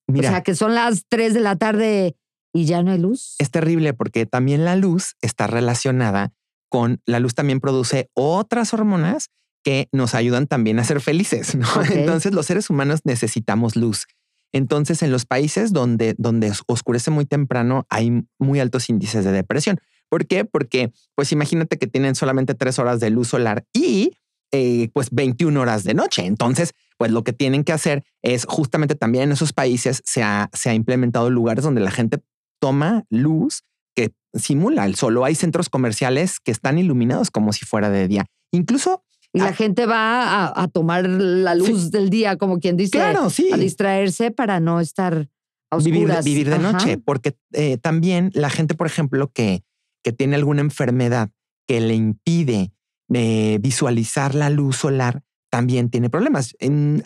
Mira, 0.08 0.30
o 0.30 0.32
sea, 0.34 0.44
que 0.44 0.54
son 0.54 0.76
las 0.76 1.06
3 1.08 1.34
de 1.34 1.40
la 1.40 1.56
tarde 1.56 2.16
y 2.56 2.64
ya 2.66 2.82
no 2.84 2.92
hay 2.92 3.00
luz. 3.00 3.36
Es 3.38 3.52
terrible 3.52 3.94
porque 3.94 4.26
también 4.26 4.64
la 4.64 4.78
luz 4.78 5.16
está 5.22 5.46
relacionada 5.46 6.32
con 6.70 7.02
la 7.06 7.20
luz 7.20 7.36
también 7.36 7.60
produce 7.60 8.10
otras 8.14 8.74
hormonas 8.74 9.30
que 9.64 9.90
nos 9.92 10.16
ayudan 10.16 10.48
también 10.48 10.80
a 10.80 10.86
ser 10.86 11.02
felices. 11.02 11.58
Entonces 11.92 12.34
los 12.34 12.46
seres 12.46 12.70
humanos 12.70 13.02
necesitamos 13.04 13.76
luz. 13.76 14.06
Entonces 14.54 15.04
en 15.04 15.12
los 15.12 15.26
países 15.26 15.74
donde, 15.74 16.16
donde 16.18 16.54
oscurece 16.68 17.12
muy 17.12 17.26
temprano 17.26 17.86
hay 17.90 18.24
muy 18.40 18.62
altos 18.62 18.90
índices 18.90 19.26
de 19.26 19.34
depresión. 19.34 19.78
¿Por 20.08 20.26
qué? 20.26 20.46
Porque 20.46 20.94
pues 21.14 21.34
imagínate 21.34 21.78
que 21.78 21.88
tienen 21.88 22.16
solamente 22.16 22.54
tres 22.54 22.80
horas 22.80 23.02
de 23.02 23.10
luz 23.10 23.28
solar 23.28 23.66
y 23.74 24.14
eh, 24.54 24.90
pues 24.94 25.10
21 25.12 25.60
horas 25.60 25.84
de 25.84 25.94
noche. 25.94 26.26
Entonces, 26.26 26.72
pues 26.98 27.12
lo 27.12 27.26
que 27.26 27.34
tienen 27.34 27.66
que 27.66 27.74
hacer 27.74 28.06
es 28.22 28.46
justamente 28.46 28.96
también 28.96 29.26
en 29.26 29.32
esos 29.34 29.52
países 29.52 30.02
se 30.06 30.24
ha, 30.24 30.50
se 30.54 30.70
ha 30.70 30.74
implementado 30.74 31.30
lugares 31.30 31.66
donde 31.66 31.82
la 31.82 31.92
gente 31.92 32.20
toma 32.60 33.04
luz 33.10 33.64
que 33.96 34.14
simula 34.34 34.86
el 34.86 34.96
sol. 34.96 35.18
O 35.18 35.26
hay 35.26 35.36
centros 35.36 35.70
comerciales 35.70 36.40
que 36.40 36.52
están 36.52 36.78
iluminados 36.78 37.32
como 37.32 37.54
si 37.54 37.66
fuera 37.66 37.90
de 37.90 38.08
día. 38.08 38.26
Incluso 38.52 39.04
y 39.36 39.40
la 39.40 39.52
gente 39.52 39.86
va 39.86 40.48
a, 40.56 40.68
tomar 40.70 41.10
la 41.10 41.56
luz 41.56 41.92
del 41.92 42.10
día, 42.10 42.38
como 42.38 42.60
quien 42.60 42.78
dice, 42.78 42.92
claro, 42.92 43.30
sí. 43.30 43.50
a 43.52 43.58
distraerse 43.58 44.32
para 44.32 44.62
no 44.62 44.80
estar 44.80 45.28
a 45.70 45.76
oscuras. 45.76 46.24
Vivir, 46.24 46.50
de 46.50 46.58
noche, 46.58 46.98
porque 46.98 47.36
eh, 47.52 47.78
también 47.78 48.32
la 48.34 48.50
gente, 48.50 48.76
por 48.76 48.88
ejemplo, 48.88 49.30
que, 49.34 49.66
que 50.06 50.14
tiene 50.14 50.38
alguna 50.38 50.62
enfermedad 50.62 51.32
que 51.68 51.82
le 51.82 51.96
impide 51.96 52.72
eh, 53.14 53.60
visualizar 53.62 54.36
la 54.36 54.50
luz 54.50 54.78
solar, 54.78 55.22
también 55.52 55.90
tiene 55.90 56.10
problemas. 56.10 56.56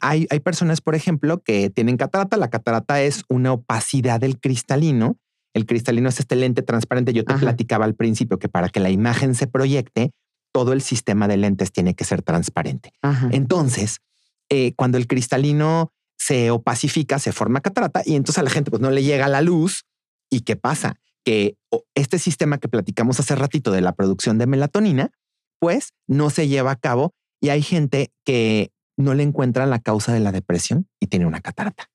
hay, 0.01 0.27
hay 0.29 0.39
personas, 0.39 0.81
por 0.81 0.93
ejemplo, 0.93 1.41
que 1.41 1.71
tienen 1.71 1.97
catarata. 1.97 2.37
La 2.37 2.51
catarata 2.51 3.01
es 3.01 3.23
una 3.27 3.53
opacidad 3.53 4.19
del 4.19 4.39
cristalino. 4.39 5.17
El 5.59 5.65
cristalino 5.65 6.07
es 6.07 6.21
este 6.21 6.37
lente 6.37 6.61
transparente. 6.61 7.11
Yo 7.11 7.25
te 7.25 7.33
platicaba 7.33 7.83
al 7.83 7.93
principio 7.93 8.39
que 8.39 8.47
para 8.47 8.69
que 8.69 8.79
la 8.79 8.89
imagen 8.89 9.35
se 9.35 9.45
proyecte, 9.45 10.11
todo 10.53 10.71
el 10.71 10.81
sistema 10.81 11.27
de 11.27 11.35
lentes 11.35 11.73
tiene 11.73 11.95
que 11.95 12.05
ser 12.05 12.21
transparente. 12.21 12.93
Entonces, 13.31 13.99
eh, 14.47 14.73
cuando 14.77 14.97
el 14.97 15.05
cristalino 15.05 15.91
se 16.17 16.49
opacifica, 16.49 17.19
se 17.19 17.33
forma 17.33 17.59
catarata 17.59 18.03
y 18.05 18.15
entonces 18.15 18.39
a 18.39 18.43
la 18.43 18.49
gente 18.49 18.71
pues 18.71 18.81
no 18.81 18.89
le 18.89 19.03
llega 19.03 19.27
la 19.27 19.41
luz. 19.41 19.83
¿Y 20.29 20.41
qué 20.41 20.55
pasa? 20.55 20.95
Que 21.25 21.57
este 21.93 22.19
sistema 22.19 22.57
que 22.57 22.69
platicamos 22.69 23.19
hace 23.19 23.35
ratito 23.35 23.71
de 23.71 23.81
la 23.81 23.91
producción 23.91 24.37
de 24.37 24.47
melatonina, 24.47 25.11
pues 25.59 25.89
no 26.07 26.29
se 26.29 26.47
lleva 26.47 26.71
a 26.71 26.77
cabo 26.77 27.13
y 27.41 27.49
hay 27.49 27.61
gente 27.61 28.13
que 28.23 28.71
no 28.95 29.13
le 29.13 29.23
encuentra 29.23 29.65
la 29.65 29.79
causa 29.79 30.13
de 30.13 30.21
la 30.21 30.31
depresión 30.31 30.87
y 31.01 31.07
tiene 31.07 31.25
una 31.25 31.41
catarata. 31.41 31.89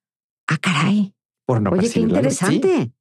Ah, 0.48 0.58
caray. 0.58 1.14
Por 1.46 1.62
no 1.62 1.70
Oye, 1.70 1.90
qué 1.90 2.00
interesante. 2.00 2.92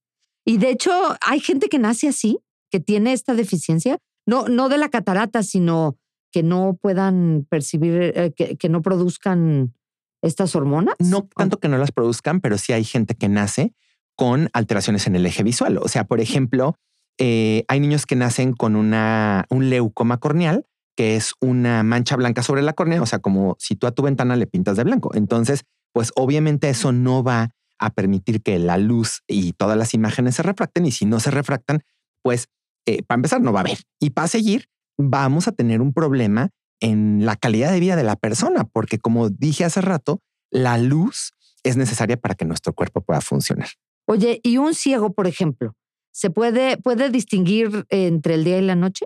Y 0.46 0.58
de 0.58 0.70
hecho, 0.70 0.92
hay 1.22 1.40
gente 1.40 1.70
que 1.70 1.80
nace 1.80 2.08
así, 2.08 2.40
que 2.70 2.80
tiene 2.80 3.14
esta 3.14 3.34
deficiencia 3.34 4.00
no, 4.26 4.48
no 4.48 4.70
de 4.70 4.78
la 4.78 4.90
catarata, 4.90 5.44
sino 5.44 5.98
que 6.32 6.44
no 6.44 6.78
puedan 6.82 7.46
percibir, 7.50 8.14
eh, 8.16 8.34
que, 8.34 8.70
no 8.70 8.82
produzcan 8.82 9.74
estas 10.22 10.56
hormonas? 10.56 10.96
No 11.00 11.28
tanto 11.36 11.60
que 11.60 11.68
no 11.68 11.78
las 11.78 11.92
produzcan, 11.92 12.42
pero 12.42 12.58
sí 12.58 12.74
hay 12.74 12.84
gente 12.84 13.16
que 13.16 13.30
nace 13.30 13.74
con 14.16 14.50
alteraciones 14.54 15.06
en 15.08 15.16
el 15.16 15.26
eje 15.26 15.44
visual. 15.44 15.78
O 15.78 15.88
sea, 15.88 16.06
por 16.06 16.22
ejemplo, 16.22 16.76
eh, 17.20 17.66
hay 17.68 17.80
niños 17.80 18.06
que 18.06 18.16
nacen 18.16 18.54
con 18.54 18.76
una, 18.76 19.46
un 19.50 19.70
leucoma 19.70 20.18
corneal, 20.18 20.66
que 20.96 21.16
es 21.16 21.34
una 21.40 21.84
mancha 21.84 22.16
blanca 22.16 22.42
sobre 22.42 22.62
la 22.62 22.74
córnea, 22.74 23.02
o 23.02 23.06
sea, 23.06 23.20
como 23.20 23.56
si 23.60 23.76
tú 23.76 23.88
a 23.88 23.92
tu 23.92 24.04
ventana 24.04 24.36
le 24.36 24.48
pintas 24.48 24.78
de 24.78 24.84
blanco. 24.84 25.12
Entonces, 25.14 25.66
pues 25.92 26.12
obviamente 26.16 26.70
eso 26.70 26.92
no 26.92 27.24
va 27.24 27.52
a 27.80 27.90
permitir 27.90 28.42
que 28.42 28.60
la 28.60 28.78
luz 28.78 29.22
y 29.28 29.54
todas 29.54 29.78
las 29.78 29.94
imágenes 29.94 30.36
se 30.36 30.44
refracten 30.44 30.86
y 30.86 30.92
si 30.92 31.06
no 31.06 31.20
se 31.20 31.32
refractan, 31.32 31.84
pues 32.22 32.48
eh, 32.86 33.04
para 33.04 33.18
empezar, 33.18 33.42
no 33.42 33.54
va 33.54 33.60
a 33.60 33.64
haber. 33.64 33.80
Y 34.00 34.12
para 34.12 34.28
seguir, 34.28 34.68
vamos 34.98 35.48
a 35.48 35.52
tener 35.52 35.82
un 35.82 35.94
problema 35.94 36.50
en 36.80 37.26
la 37.26 37.36
calidad 37.36 37.72
de 37.72 37.80
vida 37.80 37.96
de 37.96 38.04
la 38.04 38.16
persona, 38.16 38.66
porque 38.66 39.00
como 39.00 39.30
dije 39.30 39.64
hace 39.64 39.82
rato, 39.82 40.22
la 40.52 40.78
luz 40.78 41.34
es 41.64 41.78
necesaria 41.78 42.18
para 42.18 42.36
que 42.36 42.46
nuestro 42.46 42.74
cuerpo 42.74 43.02
pueda 43.02 43.22
funcionar. 43.22 43.70
Oye, 44.06 44.42
¿y 44.44 44.58
un 44.58 44.74
ciego, 44.74 45.14
por 45.14 45.28
ejemplo, 45.28 45.76
se 46.12 46.30
puede, 46.30 46.78
puede 46.78 47.10
distinguir 47.10 47.86
entre 47.90 48.36
el 48.36 48.44
día 48.44 48.58
y 48.58 48.62
la 48.62 48.76
noche? 48.76 49.06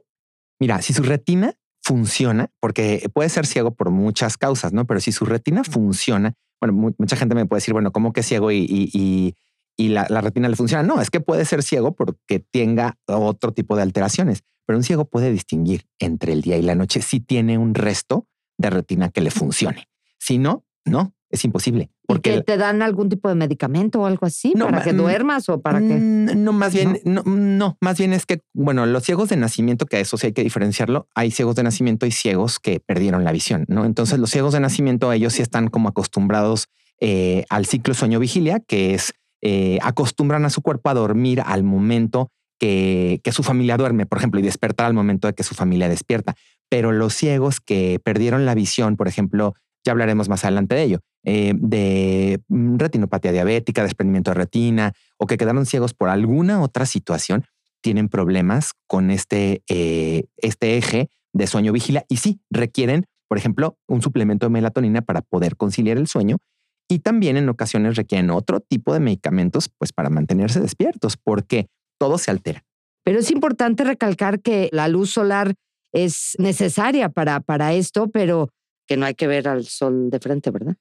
Mira, 0.60 0.82
si 0.82 0.94
su 0.94 1.04
retina 1.04 1.54
funciona, 1.84 2.50
porque 2.60 3.08
puede 3.14 3.30
ser 3.30 3.46
ciego 3.46 3.76
por 3.76 3.92
muchas 3.92 4.38
causas, 4.38 4.74
¿no? 4.74 4.86
Pero 4.86 5.00
si 5.00 5.12
su 5.12 5.26
retina 5.26 5.64
funciona, 5.64 6.34
bueno, 6.60 6.94
mucha 6.98 7.16
gente 7.16 7.36
me 7.36 7.46
puede 7.46 7.60
decir, 7.60 7.74
bueno, 7.74 7.92
¿cómo 7.92 8.14
que 8.14 8.24
ciego 8.24 8.52
y, 8.52 9.36
y 9.78 9.90
la, 9.90 10.06
retina 10.22 10.50
le 10.50 10.56
funciona. 10.56 10.84
No, 10.84 11.00
es 11.00 11.10
que 11.10 11.20
puede 11.20 11.46
ser 11.46 11.64
ciego 11.64 11.96
porque 11.96 12.40
tenga 12.40 12.98
otro 13.06 13.54
tipo 13.54 13.76
de 13.76 13.84
alteraciones, 13.84 14.44
pero 14.66 14.78
un 14.78 14.84
ciego 14.84 15.06
puede 15.06 15.32
distinguir 15.32 15.86
entre 16.00 16.34
el 16.34 16.42
día 16.42 16.58
y 16.58 16.64
la 16.64 16.76
noche 16.76 17.02
si 17.02 17.20
tiene 17.20 17.58
un 17.58 17.76
resto 17.76 18.28
de 18.58 18.72
retina 18.72 19.10
que 19.10 19.22
le 19.22 19.30
funcione. 19.32 19.88
Si 20.18 20.40
no, 20.40 20.66
no, 20.84 21.14
es 21.30 21.44
imposible. 21.44 21.90
Porque 22.08 22.42
te 22.42 22.58
dan 22.58 22.82
algún 22.82 23.10
tipo 23.10 23.30
de 23.30 23.36
medicamento 23.36 24.02
o 24.02 24.06
algo 24.06 24.26
así 24.26 24.54
para 24.58 24.84
que 24.84 24.94
duermas 24.94 25.50
o 25.50 25.62
para 25.62 25.80
que. 25.80 26.00
No, 26.00 26.54
más 26.54 26.74
bien, 26.74 27.00
¿No? 27.04 27.24
no, 27.26 27.78
más 27.82 27.98
bien 27.98 28.14
es 28.14 28.26
que, 28.26 28.42
bueno, 28.54 28.86
los 28.86 29.04
ciegos 29.04 29.30
de 29.30 29.38
nacimiento, 29.38 29.86
que 29.86 29.98
a 29.98 30.00
eso 30.00 30.18
sí 30.18 30.28
hay 30.28 30.34
que 30.34 30.44
diferenciarlo, 30.44 31.08
hay 31.16 31.32
ciegos 31.32 31.56
de 31.56 31.64
nacimiento 31.64 32.06
y 32.06 32.12
ciegos 32.12 32.60
que 32.60 32.80
perdieron 32.80 33.24
la 33.24 33.32
visión, 33.32 33.66
¿no? 33.68 33.86
Entonces, 33.86 34.20
los 34.20 34.30
ciegos 34.30 34.54
de 34.54 34.60
nacimiento, 34.60 35.12
ellos 35.12 35.34
sí 35.34 35.42
están 35.42 35.68
como 35.70 35.90
acostumbrados 35.90 36.68
eh, 37.00 37.46
al 37.50 37.66
ciclo 37.66 37.94
sueño-vigilia, 37.94 38.60
que 38.60 38.94
es 38.94 39.14
eh, 39.42 39.78
acostumbran 39.84 40.46
a 40.46 40.50
su 40.50 40.62
cuerpo 40.62 40.90
a 40.90 40.96
dormir 40.96 41.42
al 41.46 41.64
momento 41.64 42.32
que, 42.60 43.22
su 43.32 43.44
familia 43.44 43.78
duerme, 43.78 44.06
por 44.06 44.18
ejemplo, 44.18 44.40
y 44.40 44.44
despertar 44.44 44.88
al 44.88 44.94
momento 44.94 45.28
de 45.28 45.34
que 45.34 45.44
su 45.44 45.54
familia 45.54 45.90
despierta. 45.90 46.36
Pero 46.70 46.92
los 46.92 47.14
ciegos 47.14 47.60
que 47.62 48.00
perdieron 48.04 48.46
la 48.46 48.56
visión, 48.56 48.98
por 48.98 49.08
ejemplo, 49.08 49.54
ya 49.86 49.92
hablaremos 49.92 50.30
más 50.30 50.44
adelante 50.44 50.76
de 50.76 50.84
ello, 50.84 51.00
eh, 51.24 51.54
de 51.56 52.42
mm, 52.48 52.78
retinopatía 52.78 53.32
diabética, 53.32 53.84
desprendimiento 53.84 54.32
de 54.32 54.36
retina, 54.36 54.94
o 55.18 55.26
que 55.28 55.38
quedaron 55.38 55.66
ciegos 55.66 55.94
por 55.94 56.10
alguna 56.10 56.62
otra 56.62 56.86
situación, 56.86 57.46
tienen 57.82 58.10
problemas 58.10 58.74
con 58.88 59.12
este, 59.12 59.64
eh, 59.70 60.26
este 60.38 60.78
eje 60.78 61.10
de 61.34 61.48
sueño 61.48 61.72
vigila 61.72 62.06
y 62.10 62.18
sí 62.18 62.42
requieren, 62.50 63.06
por 63.28 63.38
ejemplo, 63.38 63.78
un 63.88 64.02
suplemento 64.02 64.46
de 64.46 64.52
melatonina 64.52 65.02
para 65.02 65.22
poder 65.22 65.56
conciliar 65.56 65.98
el 65.98 66.08
sueño 66.08 66.38
y 66.90 67.00
también 67.00 67.38
en 67.38 67.50
ocasiones 67.50 67.96
requieren 67.96 68.30
otro 68.30 68.60
tipo 68.60 68.94
de 68.94 69.00
medicamentos 69.00 69.70
pues 69.78 69.92
para 69.92 70.10
mantenerse 70.10 70.60
despiertos 70.60 71.18
porque 71.18 71.68
todo 72.00 72.18
se 72.18 72.32
altera. 72.32 72.64
Pero 73.04 73.20
es 73.20 73.32
importante 73.32 73.84
recalcar 73.84 74.42
que 74.42 74.70
la 74.72 74.88
luz 74.88 75.12
solar 75.12 75.54
es 75.94 76.36
necesaria 76.40 77.10
para, 77.10 77.40
para 77.40 77.74
esto, 77.74 78.10
pero 78.10 78.50
que 78.88 78.98
no 78.98 79.06
hay 79.06 79.16
que 79.16 79.28
ver 79.28 79.48
al 79.48 79.66
sol 79.66 80.10
de 80.10 80.20
frente, 80.20 80.52
¿verdad? 80.52 80.76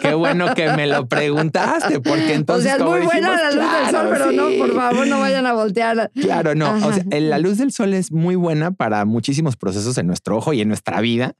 Qué, 0.00 0.14
bueno 0.14 0.54
que 0.54 0.72
me 0.72 0.88
lo 0.88 1.06
preguntaste, 1.06 2.00
porque 2.00 2.34
entonces. 2.34 2.72
O 2.72 2.76
sea, 2.76 2.76
es 2.76 2.82
muy 2.82 3.00
buena 3.00 3.30
la 3.30 3.50
luz 3.52 3.72
del 3.72 3.90
sol, 3.90 4.08
pero 4.10 4.32
no, 4.32 4.58
por 4.58 4.74
favor, 4.74 5.06
no 5.06 5.20
vayan 5.20 5.46
a 5.46 5.52
voltear. 5.52 6.10
Claro, 6.14 6.54
no. 6.54 6.74
O 6.84 6.92
sea, 6.92 7.04
la 7.20 7.38
luz 7.38 7.58
del 7.58 7.70
sol 7.70 7.94
es 7.94 8.10
muy 8.10 8.34
buena 8.34 8.72
para 8.72 9.04
muchísimos 9.04 9.56
procesos 9.56 9.96
en 9.98 10.08
nuestro 10.08 10.36
ojo 10.36 10.52
y 10.52 10.60
en 10.60 10.68
nuestra 10.68 11.00
vida 11.00 11.36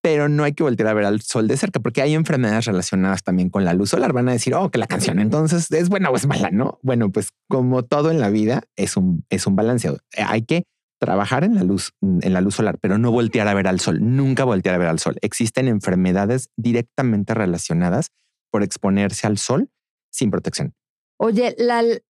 pero 0.00 0.28
no 0.28 0.44
hay 0.44 0.52
que 0.52 0.62
voltear 0.62 0.88
a 0.88 0.94
ver 0.94 1.04
al 1.04 1.20
sol 1.20 1.48
de 1.48 1.56
cerca 1.56 1.80
porque 1.80 2.02
hay 2.02 2.14
enfermedades 2.14 2.66
relacionadas 2.66 3.22
también 3.22 3.50
con 3.50 3.64
la 3.64 3.74
luz 3.74 3.90
solar. 3.90 4.12
Van 4.12 4.28
a 4.28 4.32
decir, 4.32 4.54
oh, 4.54 4.70
que 4.70 4.78
la 4.78 4.86
canción 4.86 5.18
entonces 5.18 5.70
es 5.70 5.88
buena 5.88 6.10
o 6.10 6.16
es 6.16 6.26
mala, 6.26 6.50
¿no? 6.50 6.78
Bueno, 6.82 7.10
pues 7.10 7.30
como 7.48 7.82
todo 7.82 8.10
en 8.10 8.20
la 8.20 8.30
vida 8.30 8.62
es 8.76 8.96
un, 8.96 9.24
es 9.28 9.46
un 9.46 9.56
balance. 9.56 9.90
Hay 10.16 10.42
que 10.42 10.64
trabajar 10.98 11.44
en 11.44 11.54
la 11.54 11.62
luz, 11.62 11.92
en 12.00 12.32
la 12.32 12.40
luz 12.40 12.56
solar, 12.56 12.78
pero 12.80 12.98
no 12.98 13.10
voltear 13.10 13.48
a 13.48 13.54
ver 13.54 13.68
al 13.68 13.80
sol, 13.80 13.98
nunca 14.00 14.44
voltear 14.44 14.74
a 14.74 14.78
ver 14.78 14.88
al 14.88 14.98
sol. 14.98 15.16
Existen 15.22 15.68
enfermedades 15.68 16.50
directamente 16.56 17.34
relacionadas 17.34 18.10
por 18.50 18.62
exponerse 18.62 19.26
al 19.26 19.38
sol 19.38 19.70
sin 20.10 20.30
protección. 20.30 20.74
Oye, 21.18 21.56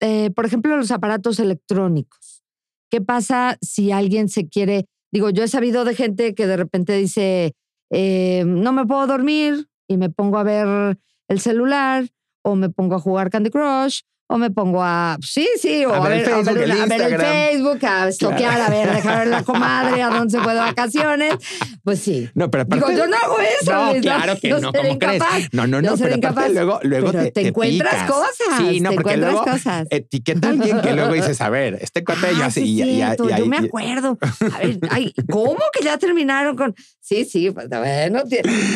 eh, 0.00 0.30
por 0.30 0.46
ejemplo, 0.46 0.76
los 0.76 0.90
aparatos 0.90 1.38
electrónicos. 1.38 2.44
¿Qué 2.90 3.00
pasa 3.00 3.58
si 3.60 3.92
alguien 3.92 4.28
se 4.28 4.48
quiere? 4.48 4.86
Digo, 5.12 5.30
yo 5.30 5.44
he 5.44 5.48
sabido 5.48 5.84
de 5.84 5.94
gente 5.94 6.34
que 6.34 6.46
de 6.46 6.56
repente 6.56 6.96
dice, 6.96 7.54
eh, 7.90 8.44
no 8.46 8.72
me 8.72 8.86
puedo 8.86 9.06
dormir 9.06 9.68
y 9.88 9.96
me 9.96 10.10
pongo 10.10 10.38
a 10.38 10.42
ver 10.42 10.98
el 11.28 11.40
celular 11.40 12.08
o 12.42 12.54
me 12.56 12.68
pongo 12.68 12.96
a 12.96 13.00
jugar 13.00 13.30
Candy 13.30 13.50
Crush 13.50 14.02
o 14.28 14.38
me 14.38 14.50
pongo 14.50 14.82
a, 14.82 15.16
sí, 15.22 15.48
sí, 15.60 15.84
o 15.84 15.94
a, 15.94 16.00
ver, 16.00 16.18
el 16.18 16.24
Facebook, 16.24 16.48
a, 16.48 16.52
ver, 16.52 17.00
el 17.00 17.20
Facebook, 17.20 17.86
a 17.86 18.08
estoquear, 18.08 18.60
a 18.60 18.68
ver, 18.68 18.92
dejar 18.92 19.18
ver 19.20 19.28
la 19.28 19.44
comadre, 19.44 20.02
a 20.02 20.08
dónde 20.08 20.36
se 20.36 20.42
puede 20.42 20.56
de 20.56 20.62
vacaciones. 20.62 21.34
Pues 21.84 22.00
sí. 22.00 22.28
No, 22.34 22.50
pero 22.50 22.64
aparte, 22.64 22.86
Digo, 22.86 22.98
yo 22.98 23.06
no 23.06 23.16
hago 23.16 23.36
eso. 23.38 23.94
No, 23.94 24.00
claro 24.00 24.34
que 24.40 24.48
no, 24.48 24.72
¿cómo 24.72 24.98
crees? 24.98 25.22
No, 25.52 25.66
no, 25.68 25.80
no, 25.80 25.96
pero 25.96 26.16
aparte 26.28 26.54
luego, 26.54 26.80
luego 26.82 27.12
te, 27.12 27.30
te, 27.30 27.48
encuentras 27.48 28.10
cosas. 28.10 28.58
Sí, 28.58 28.80
no, 28.80 28.90
te 28.90 28.96
porque 28.96 29.16
luego 29.16 29.44
cosas. 29.44 29.86
etiqueta 29.90 30.48
a 30.48 30.50
alguien 30.50 30.80
que 30.80 30.92
luego 30.92 31.12
dices, 31.12 31.40
a 31.40 31.48
ver, 31.48 31.78
este 31.80 32.02
cuate 32.02 32.34
yo 32.36 32.44
así. 32.44 32.64
y, 32.64 32.82
y, 32.82 32.98
yo 33.00 33.46
me 33.46 33.58
acuerdo. 33.58 34.18
A 34.56 34.58
ver, 34.58 34.78
ay, 34.90 35.12
¿cómo 35.30 35.60
que 35.72 35.84
ya 35.84 35.98
terminaron 35.98 36.56
con...? 36.56 36.74
Sí, 37.00 37.24
sí, 37.24 37.50
pues, 37.50 37.68
bueno, 37.68 38.22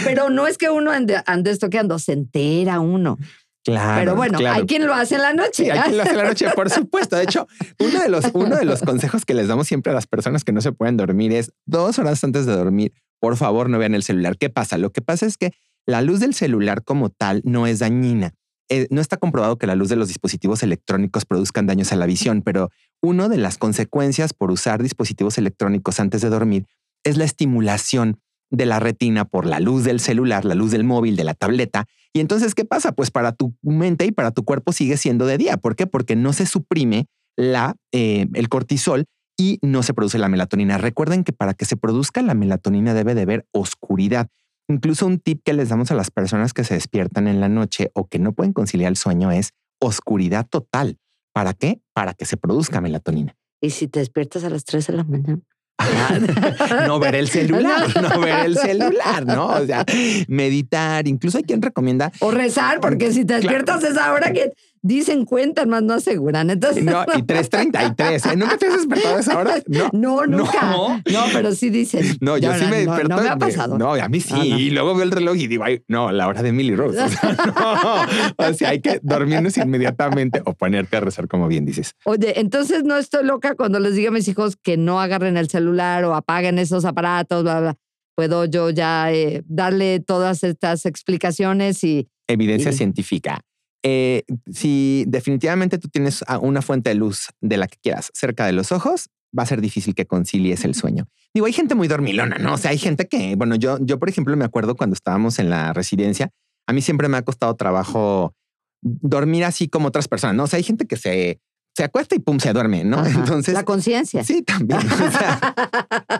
pero 0.04 0.30
no 0.30 0.46
es 0.46 0.58
que 0.58 0.70
uno 0.70 0.92
ande, 0.92 1.20
ande 1.26 1.50
estoqueando, 1.50 1.98
se 1.98 2.12
entera 2.12 2.78
uno. 2.78 3.18
Claro. 3.64 4.00
Pero 4.00 4.16
bueno, 4.16 4.38
hay 4.50 4.64
quien 4.64 4.86
lo 4.86 4.94
hace 4.94 5.16
en 5.16 5.22
la 5.22 5.34
noche. 5.34 5.70
hay 5.70 5.80
quien 5.80 5.96
lo 5.96 6.02
hace 6.02 6.12
en 6.12 6.16
la 6.16 6.24
noche, 6.24 6.46
por 6.54 6.70
supuesto. 6.70 7.16
De 7.16 7.24
hecho, 7.24 7.46
uno 7.78 8.00
de, 8.00 8.08
los, 8.08 8.24
uno 8.32 8.56
de 8.56 8.64
los 8.64 8.80
consejos 8.80 9.24
que 9.24 9.34
les 9.34 9.48
damos 9.48 9.66
siempre 9.66 9.92
a 9.92 9.94
las 9.94 10.06
personas 10.06 10.44
que 10.44 10.52
no 10.52 10.60
se 10.60 10.72
pueden 10.72 10.96
dormir 10.96 11.32
es 11.32 11.52
dos 11.66 11.98
horas 11.98 12.22
antes 12.24 12.46
de 12.46 12.52
dormir, 12.52 12.92
por 13.20 13.36
favor, 13.36 13.68
no 13.68 13.78
vean 13.78 13.94
el 13.94 14.02
celular. 14.02 14.38
¿Qué 14.38 14.48
pasa? 14.48 14.78
Lo 14.78 14.90
que 14.90 15.02
pasa 15.02 15.26
es 15.26 15.36
que 15.36 15.52
la 15.86 16.00
luz 16.00 16.20
del 16.20 16.34
celular 16.34 16.82
como 16.84 17.10
tal 17.10 17.42
no 17.44 17.66
es 17.66 17.80
dañina. 17.80 18.32
Eh, 18.70 18.86
no 18.90 19.00
está 19.00 19.16
comprobado 19.16 19.58
que 19.58 19.66
la 19.66 19.74
luz 19.74 19.88
de 19.88 19.96
los 19.96 20.08
dispositivos 20.08 20.62
electrónicos 20.62 21.24
produzcan 21.24 21.66
daños 21.66 21.92
a 21.92 21.96
la 21.96 22.06
visión, 22.06 22.42
pero 22.42 22.70
una 23.02 23.28
de 23.28 23.36
las 23.36 23.58
consecuencias 23.58 24.32
por 24.32 24.50
usar 24.50 24.82
dispositivos 24.82 25.38
electrónicos 25.38 25.98
antes 25.98 26.20
de 26.20 26.28
dormir 26.28 26.66
es 27.04 27.16
la 27.16 27.24
estimulación 27.24 28.20
de 28.50 28.66
la 28.66 28.80
retina 28.80 29.24
por 29.24 29.46
la 29.46 29.60
luz 29.60 29.84
del 29.84 30.00
celular, 30.00 30.44
la 30.44 30.54
luz 30.54 30.70
del 30.70 30.84
móvil, 30.84 31.16
de 31.16 31.24
la 31.24 31.34
tableta. 31.34 31.86
Y 32.12 32.20
entonces, 32.20 32.54
¿qué 32.54 32.64
pasa? 32.64 32.92
Pues 32.92 33.10
para 33.10 33.32
tu 33.32 33.54
mente 33.62 34.04
y 34.04 34.12
para 34.12 34.32
tu 34.32 34.44
cuerpo 34.44 34.72
sigue 34.72 34.96
siendo 34.96 35.26
de 35.26 35.38
día. 35.38 35.56
¿Por 35.56 35.76
qué? 35.76 35.86
Porque 35.86 36.16
no 36.16 36.32
se 36.32 36.46
suprime 36.46 37.06
la, 37.36 37.76
eh, 37.92 38.26
el 38.34 38.48
cortisol 38.48 39.06
y 39.38 39.58
no 39.62 39.82
se 39.82 39.94
produce 39.94 40.18
la 40.18 40.28
melatonina. 40.28 40.76
Recuerden 40.78 41.24
que 41.24 41.32
para 41.32 41.54
que 41.54 41.64
se 41.64 41.76
produzca 41.76 42.22
la 42.22 42.34
melatonina 42.34 42.92
debe 42.92 43.14
de 43.14 43.22
haber 43.22 43.46
oscuridad. 43.52 44.28
Incluso 44.68 45.06
un 45.06 45.18
tip 45.18 45.42
que 45.44 45.52
les 45.52 45.70
damos 45.70 45.90
a 45.90 45.94
las 45.94 46.10
personas 46.10 46.52
que 46.52 46.64
se 46.64 46.74
despiertan 46.74 47.26
en 47.26 47.40
la 47.40 47.48
noche 47.48 47.90
o 47.94 48.06
que 48.06 48.18
no 48.18 48.32
pueden 48.32 48.52
conciliar 48.52 48.90
el 48.90 48.96
sueño 48.96 49.30
es 49.30 49.52
oscuridad 49.80 50.46
total. 50.48 50.98
¿Para 51.32 51.54
qué? 51.54 51.80
Para 51.92 52.14
que 52.14 52.24
se 52.24 52.36
produzca 52.36 52.80
melatonina. 52.80 53.36
¿Y 53.60 53.70
si 53.70 53.88
te 53.88 54.00
despiertas 54.00 54.44
a 54.44 54.50
las 54.50 54.64
3 54.64 54.86
de 54.88 54.92
la 54.92 55.04
mañana? 55.04 55.40
no 56.86 56.98
ver 56.98 57.14
el 57.14 57.28
celular, 57.28 57.88
no 58.02 58.20
ver 58.20 58.46
el 58.46 58.56
celular, 58.56 59.26
¿no? 59.26 59.46
O 59.46 59.66
sea, 59.66 59.84
meditar, 60.28 61.06
incluso 61.08 61.38
hay 61.38 61.44
quien 61.44 61.62
recomienda. 61.62 62.12
O 62.20 62.30
rezar, 62.30 62.80
porque 62.80 63.12
si 63.12 63.24
te 63.24 63.34
despiertas 63.34 63.82
es 63.84 63.96
ahora 63.96 64.32
que 64.32 64.52
dicen 64.82 65.24
cuentan, 65.24 65.68
más 65.68 65.82
no 65.82 65.94
aseguran. 65.94 66.50
Entonces, 66.50 66.84
no, 66.84 67.02
y 67.14 67.22
3.33, 67.22 68.32
¿eh? 68.32 68.36
¿Nunca 68.36 68.56
te 68.56 68.66
has 68.66 68.76
despertado 68.76 69.16
a 69.16 69.20
esa 69.20 69.38
hora? 69.38 69.54
No, 69.92 70.26
nunca. 70.26 70.72
No. 70.72 71.02
pero 71.32 71.52
sí 71.52 71.70
dicen. 71.70 72.16
No, 72.20 72.36
yo 72.38 72.52
sí 72.54 72.64
me 72.66 72.78
despierto. 72.78 73.08
No, 73.08 73.22
me 73.22 73.28
ha 73.28 73.36
pasado. 73.36 73.78
no, 73.78 73.94
a 73.94 74.08
mí 74.08 74.20
sí. 74.20 74.34
Y 74.40 74.70
luego 74.70 74.94
veo 74.94 75.04
el 75.04 75.10
reloj 75.10 75.36
y 75.36 75.46
digo, 75.46 75.64
ay, 75.64 75.82
no, 75.88 76.12
la 76.12 76.28
hora 76.28 76.42
de 76.42 76.52
Millie 76.52 76.76
Rose. 76.76 76.98
O 77.00 77.08
sea, 77.08 78.06
no. 78.36 78.46
O 78.46 78.54
sea, 78.54 78.70
hay 78.70 78.80
que 78.80 79.00
dormirnos 79.02 79.56
inmediatamente 79.56 80.42
o 80.44 80.54
ponerte 80.54 80.96
a 80.96 81.00
rezar, 81.00 81.28
como 81.28 81.48
bien 81.48 81.64
dices. 81.64 81.94
Oye, 82.04 82.38
entonces 82.40 82.84
no 82.84 82.96
estoy 82.96 83.24
loca 83.24 83.54
cuando 83.54 83.80
les 83.80 83.94
diga 83.94 84.08
a 84.10 84.12
mis 84.12 84.28
hijos 84.28 84.56
que 84.56 84.76
no 84.76 85.00
agarren 85.00 85.36
el 85.36 85.48
celular 85.48 86.04
o 86.04 86.14
apaguen 86.14 86.58
esos 86.58 86.84
aparatos, 86.84 87.42
bla, 87.42 87.60
bla. 87.60 87.76
Puedo 88.14 88.44
yo 88.44 88.70
ya 88.70 89.12
eh, 89.12 89.42
darle 89.46 90.00
todas 90.00 90.44
estas 90.44 90.86
explicaciones 90.86 91.82
y. 91.84 92.08
Evidencia 92.28 92.72
científica. 92.72 93.40
Eh, 93.82 94.24
si 94.52 95.04
definitivamente 95.08 95.78
tú 95.78 95.88
tienes 95.88 96.22
una 96.42 96.62
fuente 96.62 96.90
de 96.90 96.96
luz 96.96 97.28
de 97.40 97.56
la 97.56 97.66
que 97.66 97.78
quieras 97.82 98.10
cerca 98.14 98.46
de 98.46 98.52
los 98.52 98.72
ojos, 98.72 99.08
va 99.36 99.44
a 99.44 99.46
ser 99.46 99.60
difícil 99.60 99.94
que 99.94 100.06
concilies 100.06 100.64
el 100.64 100.74
sueño. 100.74 101.08
Digo, 101.32 101.46
hay 101.46 101.52
gente 101.52 101.74
muy 101.74 101.88
dormilona, 101.88 102.36
¿no? 102.38 102.54
O 102.54 102.58
sea, 102.58 102.72
hay 102.72 102.78
gente 102.78 103.06
que, 103.06 103.36
bueno, 103.36 103.54
yo, 103.54 103.78
yo 103.80 103.98
por 103.98 104.08
ejemplo 104.08 104.36
me 104.36 104.44
acuerdo 104.44 104.76
cuando 104.76 104.94
estábamos 104.94 105.38
en 105.38 105.50
la 105.50 105.72
residencia, 105.72 106.30
a 106.66 106.72
mí 106.72 106.82
siempre 106.82 107.08
me 107.08 107.16
ha 107.16 107.22
costado 107.22 107.54
trabajo 107.56 108.34
dormir 108.82 109.44
así 109.44 109.68
como 109.68 109.88
otras 109.88 110.08
personas, 110.08 110.36
¿no? 110.36 110.44
O 110.44 110.46
sea, 110.46 110.56
hay 110.56 110.62
gente 110.62 110.86
que 110.86 110.96
se, 110.96 111.40
se 111.74 111.84
acuesta 111.84 112.14
y 112.14 112.18
pum, 112.18 112.38
se 112.38 112.52
duerme, 112.52 112.84
¿no? 112.84 113.04
Entonces. 113.06 113.54
La 113.54 113.64
conciencia. 113.64 114.24
Sí, 114.24 114.42
también. 114.42 114.80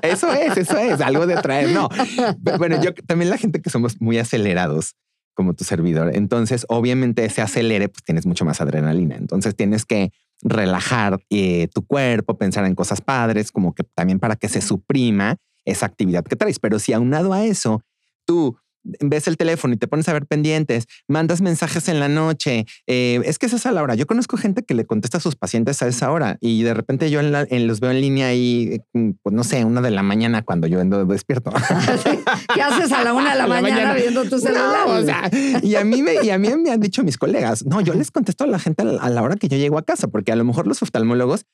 eso 0.03 0.33
es, 0.33 0.57
eso 0.57 0.77
es 0.79 1.01
algo 1.01 1.27
de 1.27 1.37
traer. 1.37 1.71
No. 1.71 1.89
Bueno, 2.59 2.83
yo 2.83 2.95
también 2.95 3.31
la 3.31 3.39
gente 3.39 3.61
que 3.61 3.71
somos 3.71 4.01
muy 4.01 4.19
acelerados 4.19 4.95
como 5.41 5.55
tu 5.55 5.65
servidor. 5.65 6.15
Entonces, 6.15 6.67
obviamente, 6.69 7.25
ese 7.25 7.41
acelere, 7.41 7.89
pues 7.89 8.05
tienes 8.05 8.27
mucho 8.27 8.45
más 8.45 8.61
adrenalina. 8.61 9.17
Entonces, 9.17 9.57
tienes 9.57 9.87
que 9.87 10.13
relajar 10.43 11.19
eh, 11.31 11.69
tu 11.73 11.87
cuerpo, 11.87 12.37
pensar 12.37 12.67
en 12.67 12.75
cosas 12.75 13.01
padres, 13.01 13.51
como 13.51 13.75
que 13.75 13.83
también 13.83 14.19
para 14.19 14.37
que 14.37 14.51
se 14.51 14.61
suprima 14.61 15.39
esa 15.65 15.87
actividad 15.87 16.25
que 16.25 16.37
traes. 16.37 16.59
Pero 16.59 16.79
si 16.79 16.93
aunado 16.93 17.33
a 17.33 17.47
eso, 17.47 17.81
tú 18.27 18.59
ves 18.83 19.29
el 19.29 19.37
teléfono 19.37 19.75
y 19.75 19.77
te 19.77 19.89
pones 19.89 20.09
a 20.09 20.13
ver 20.13 20.27
pendientes, 20.27 20.87
mandas 21.09 21.41
mensajes 21.41 21.89
en 21.89 22.01
la 22.01 22.09
noche. 22.09 22.67
Eh, 22.87 23.21
es 23.25 23.39
que 23.39 23.47
es 23.47 23.53
esa 23.53 23.73
la 23.73 23.83
hora. 23.83 23.95
Yo 23.95 24.07
conozco 24.07 24.37
gente 24.37 24.63
que 24.63 24.75
le 24.75 24.85
contesta 24.85 25.19
a 25.19 25.21
sus 25.21 25.37
pacientes 25.37 25.83
a 25.83 25.87
esa 25.87 26.11
hora 26.11 26.39
y 26.41 26.63
de 26.63 26.75
repente 26.75 27.11
yo 27.11 27.21
en 27.21 27.67
los 27.67 27.81
veo 27.81 27.91
en 27.91 28.01
línea 28.01 28.35
y, 28.35 28.81
mm, 28.93 29.11
pues 29.23 29.35
no 29.35 29.45
sé, 29.45 29.65
una 29.65 29.81
de 29.81 29.91
la 29.91 30.03
mañana 30.03 30.43
cuando 30.43 30.67
yo 30.67 30.81
ando 30.81 31.05
despierto. 31.05 31.53
¿Qué 32.55 32.63
haces 32.63 32.93
a 32.93 33.05
la 33.05 33.13
una 33.13 33.33
de 33.33 33.39
la, 33.39 33.47
mañana, 33.61 33.95
viendo 33.95 34.25
tu 34.25 34.39
celular? 34.39 35.31
y 35.63 35.75
a 35.75 35.85
mí 35.85 36.03
me, 36.03 36.15
y 36.23 36.31
a 36.31 36.39
mí 36.39 36.49
me 36.57 36.71
han 36.71 36.81
dicho 36.81 37.03
mis 37.03 37.19
colegas, 37.19 37.65
no, 37.67 37.81
yo 37.81 37.95
les 37.95 38.11
contesto 38.11 38.45
a 38.45 38.47
la 38.47 38.59
gente 38.59 38.83
a 38.83 39.11
la 39.11 39.23
hora 39.23 39.37
que 39.37 39.49
yo 39.49 39.57
llego 39.57 39.79
a 39.79 39.83
casa, 39.83 40.09
porque 40.09 40.33
a 40.33 40.37
lo 40.37 40.45
mejor 40.45 40.67
los 40.67 40.83
oftalmólogos 40.83 41.47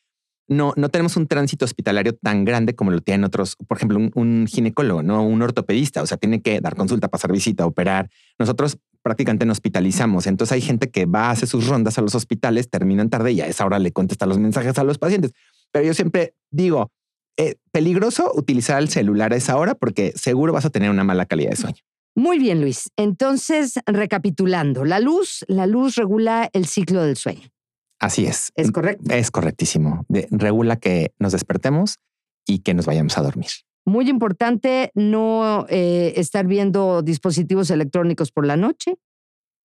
no, 0.48 0.72
no 0.76 0.88
tenemos 0.88 1.16
un 1.16 1.26
tránsito 1.26 1.64
hospitalario 1.64 2.14
tan 2.14 2.44
grande 2.44 2.74
como 2.74 2.90
lo 2.90 3.00
tienen 3.00 3.24
otros, 3.24 3.56
por 3.56 3.76
ejemplo, 3.76 3.98
un, 4.14 4.46
ginecólogo, 4.46 5.02
no 5.02 5.24
un 5.24 5.42
ortopedista, 5.42 6.02
o 6.02 6.06
sea, 6.06 6.16
tiene 6.16 6.40
que 6.40 6.60
dar 6.60 6.76
consulta, 6.76 7.08
pasar 7.08 7.32
visita, 7.32 7.66
operar. 7.66 8.08
Nosotros 8.38 8.78
prácticamente 9.02 9.46
nos 9.46 9.56
hospitalizamos. 9.56 10.26
Entonces 10.26 10.52
hay 10.52 10.60
gente 10.60 10.90
que 10.90 11.06
va, 11.06 11.30
hace 11.30 11.46
sus 11.46 11.66
rondas 11.66 11.98
a 11.98 12.02
los 12.02 12.14
hospitales, 12.14 12.70
terminan 12.70 13.10
tarde 13.10 13.32
y 13.32 13.40
a 13.40 13.46
esa 13.46 13.64
hora 13.66 13.78
le 13.78 13.92
contesta 13.92 14.26
los 14.26 14.38
mensajes 14.38 14.78
a 14.78 14.84
los 14.84 14.98
pacientes. 14.98 15.32
Pero 15.72 15.84
yo 15.84 15.94
siempre 15.94 16.34
digo, 16.50 16.90
eh, 17.36 17.56
peligroso 17.72 18.32
utilizar 18.34 18.80
el 18.80 18.88
celular 18.88 19.32
a 19.32 19.36
esa 19.36 19.56
hora 19.56 19.74
porque 19.74 20.12
seguro 20.14 20.52
vas 20.52 20.64
a 20.64 20.70
tener 20.70 20.90
una 20.90 21.04
mala 21.04 21.26
calidad 21.26 21.50
de 21.50 21.56
sueño. 21.56 21.78
Muy 22.14 22.38
bien, 22.38 22.62
Luis. 22.62 22.90
Entonces, 22.96 23.74
recapitulando, 23.84 24.86
la 24.86 25.00
luz, 25.00 25.44
la 25.48 25.66
luz 25.66 25.96
regula 25.96 26.48
el 26.54 26.66
ciclo 26.66 27.02
del 27.02 27.16
sueño. 27.16 27.50
Así 27.98 28.26
es. 28.26 28.52
Es 28.56 28.70
correcto. 28.70 29.12
Es 29.12 29.30
correctísimo. 29.30 30.04
regula 30.30 30.76
que 30.76 31.12
nos 31.18 31.32
despertemos 31.32 31.98
y 32.46 32.60
que 32.60 32.74
nos 32.74 32.86
vayamos 32.86 33.16
a 33.18 33.22
dormir. 33.22 33.48
Muy 33.84 34.10
importante 34.10 34.90
no 34.94 35.66
eh, 35.68 36.14
estar 36.16 36.46
viendo 36.46 37.02
dispositivos 37.02 37.70
electrónicos 37.70 38.32
por 38.32 38.46
la 38.46 38.56
noche. 38.56 38.96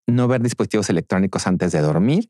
No 0.07 0.27
ver 0.27 0.41
dispositivos 0.41 0.89
electrónicos 0.89 1.47
antes 1.47 1.71
de 1.71 1.81
dormir 1.81 2.29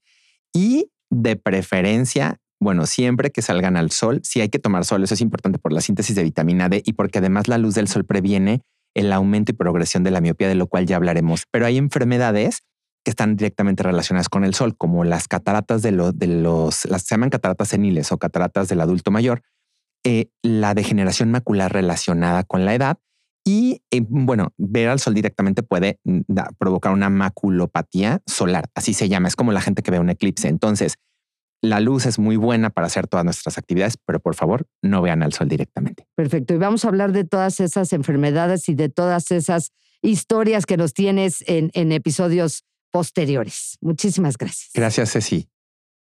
y 0.53 0.89
de 1.09 1.35
preferencia, 1.35 2.37
bueno, 2.59 2.85
siempre 2.85 3.31
que 3.31 3.41
salgan 3.41 3.75
al 3.75 3.91
sol, 3.91 4.21
si 4.23 4.39
hay 4.39 4.49
que 4.49 4.59
tomar 4.59 4.85
sol, 4.85 5.03
eso 5.03 5.13
es 5.13 5.21
importante 5.21 5.59
por 5.59 5.73
la 5.73 5.81
síntesis 5.81 6.15
de 6.15 6.23
vitamina 6.23 6.69
D 6.69 6.81
y 6.85 6.93
porque 6.93 7.19
además 7.19 7.47
la 7.47 7.57
luz 7.57 7.75
del 7.75 7.87
sol 7.87 8.05
previene 8.05 8.61
el 8.93 9.11
aumento 9.11 9.51
y 9.51 9.55
progresión 9.55 10.03
de 10.03 10.11
la 10.11 10.21
miopía, 10.21 10.47
de 10.47 10.55
lo 10.55 10.67
cual 10.67 10.85
ya 10.85 10.95
hablaremos. 10.95 11.45
Pero 11.51 11.65
hay 11.65 11.77
enfermedades 11.77 12.63
que 13.03 13.11
están 13.11 13.35
directamente 13.35 13.83
relacionadas 13.83 14.29
con 14.29 14.43
el 14.43 14.53
sol, 14.53 14.75
como 14.77 15.03
las 15.03 15.27
cataratas 15.27 15.81
de, 15.81 15.91
de 16.13 16.27
los, 16.27 16.85
las 16.85 17.03
se 17.03 17.15
llaman 17.15 17.29
cataratas 17.29 17.69
seniles 17.69 18.11
o 18.11 18.17
cataratas 18.17 18.67
del 18.67 18.81
adulto 18.81 19.11
mayor, 19.11 19.41
eh, 20.03 20.29
la 20.41 20.73
degeneración 20.73 21.31
macular 21.31 21.71
relacionada 21.71 22.43
con 22.43 22.65
la 22.65 22.73
edad 22.73 22.97
y, 23.43 23.81
eh, 23.91 24.01
bueno, 24.07 24.53
ver 24.57 24.89
al 24.89 24.99
sol 24.99 25.13
directamente 25.13 25.63
puede 25.63 25.99
mm, 26.03 26.21
provocar 26.59 26.91
una 26.93 27.09
maculopatía 27.09 28.21
solar, 28.25 28.69
así 28.75 28.93
se 28.93 29.09
llama, 29.09 29.27
es 29.27 29.35
como 29.35 29.51
la 29.51 29.61
gente 29.61 29.81
que 29.81 29.91
ve 29.91 29.99
un 29.99 30.09
eclipse. 30.09 30.47
Entonces, 30.47 30.95
la 31.63 31.79
luz 31.79 32.05
es 32.05 32.17
muy 32.17 32.35
buena 32.35 32.71
para 32.71 32.87
hacer 32.87 33.07
todas 33.07 33.23
nuestras 33.23 33.57
actividades, 33.57 33.97
pero 34.05 34.19
por 34.19 34.35
favor, 34.35 34.65
no 34.81 35.01
vean 35.01 35.21
al 35.21 35.33
sol 35.33 35.47
directamente. 35.47 36.07
Perfecto. 36.15 36.53
Y 36.53 36.57
vamos 36.57 36.85
a 36.85 36.87
hablar 36.87 37.11
de 37.11 37.23
todas 37.23 37.59
esas 37.59 37.93
enfermedades 37.93 38.67
y 38.69 38.73
de 38.73 38.89
todas 38.89 39.29
esas 39.31 39.71
historias 40.01 40.65
que 40.65 40.77
nos 40.77 40.93
tienes 40.93 41.43
en, 41.47 41.69
en 41.73 41.91
episodios 41.91 42.63
posteriores. 42.91 43.77
Muchísimas 43.81 44.37
gracias. 44.37 44.69
Gracias, 44.73 45.13
Ceci. 45.13 45.47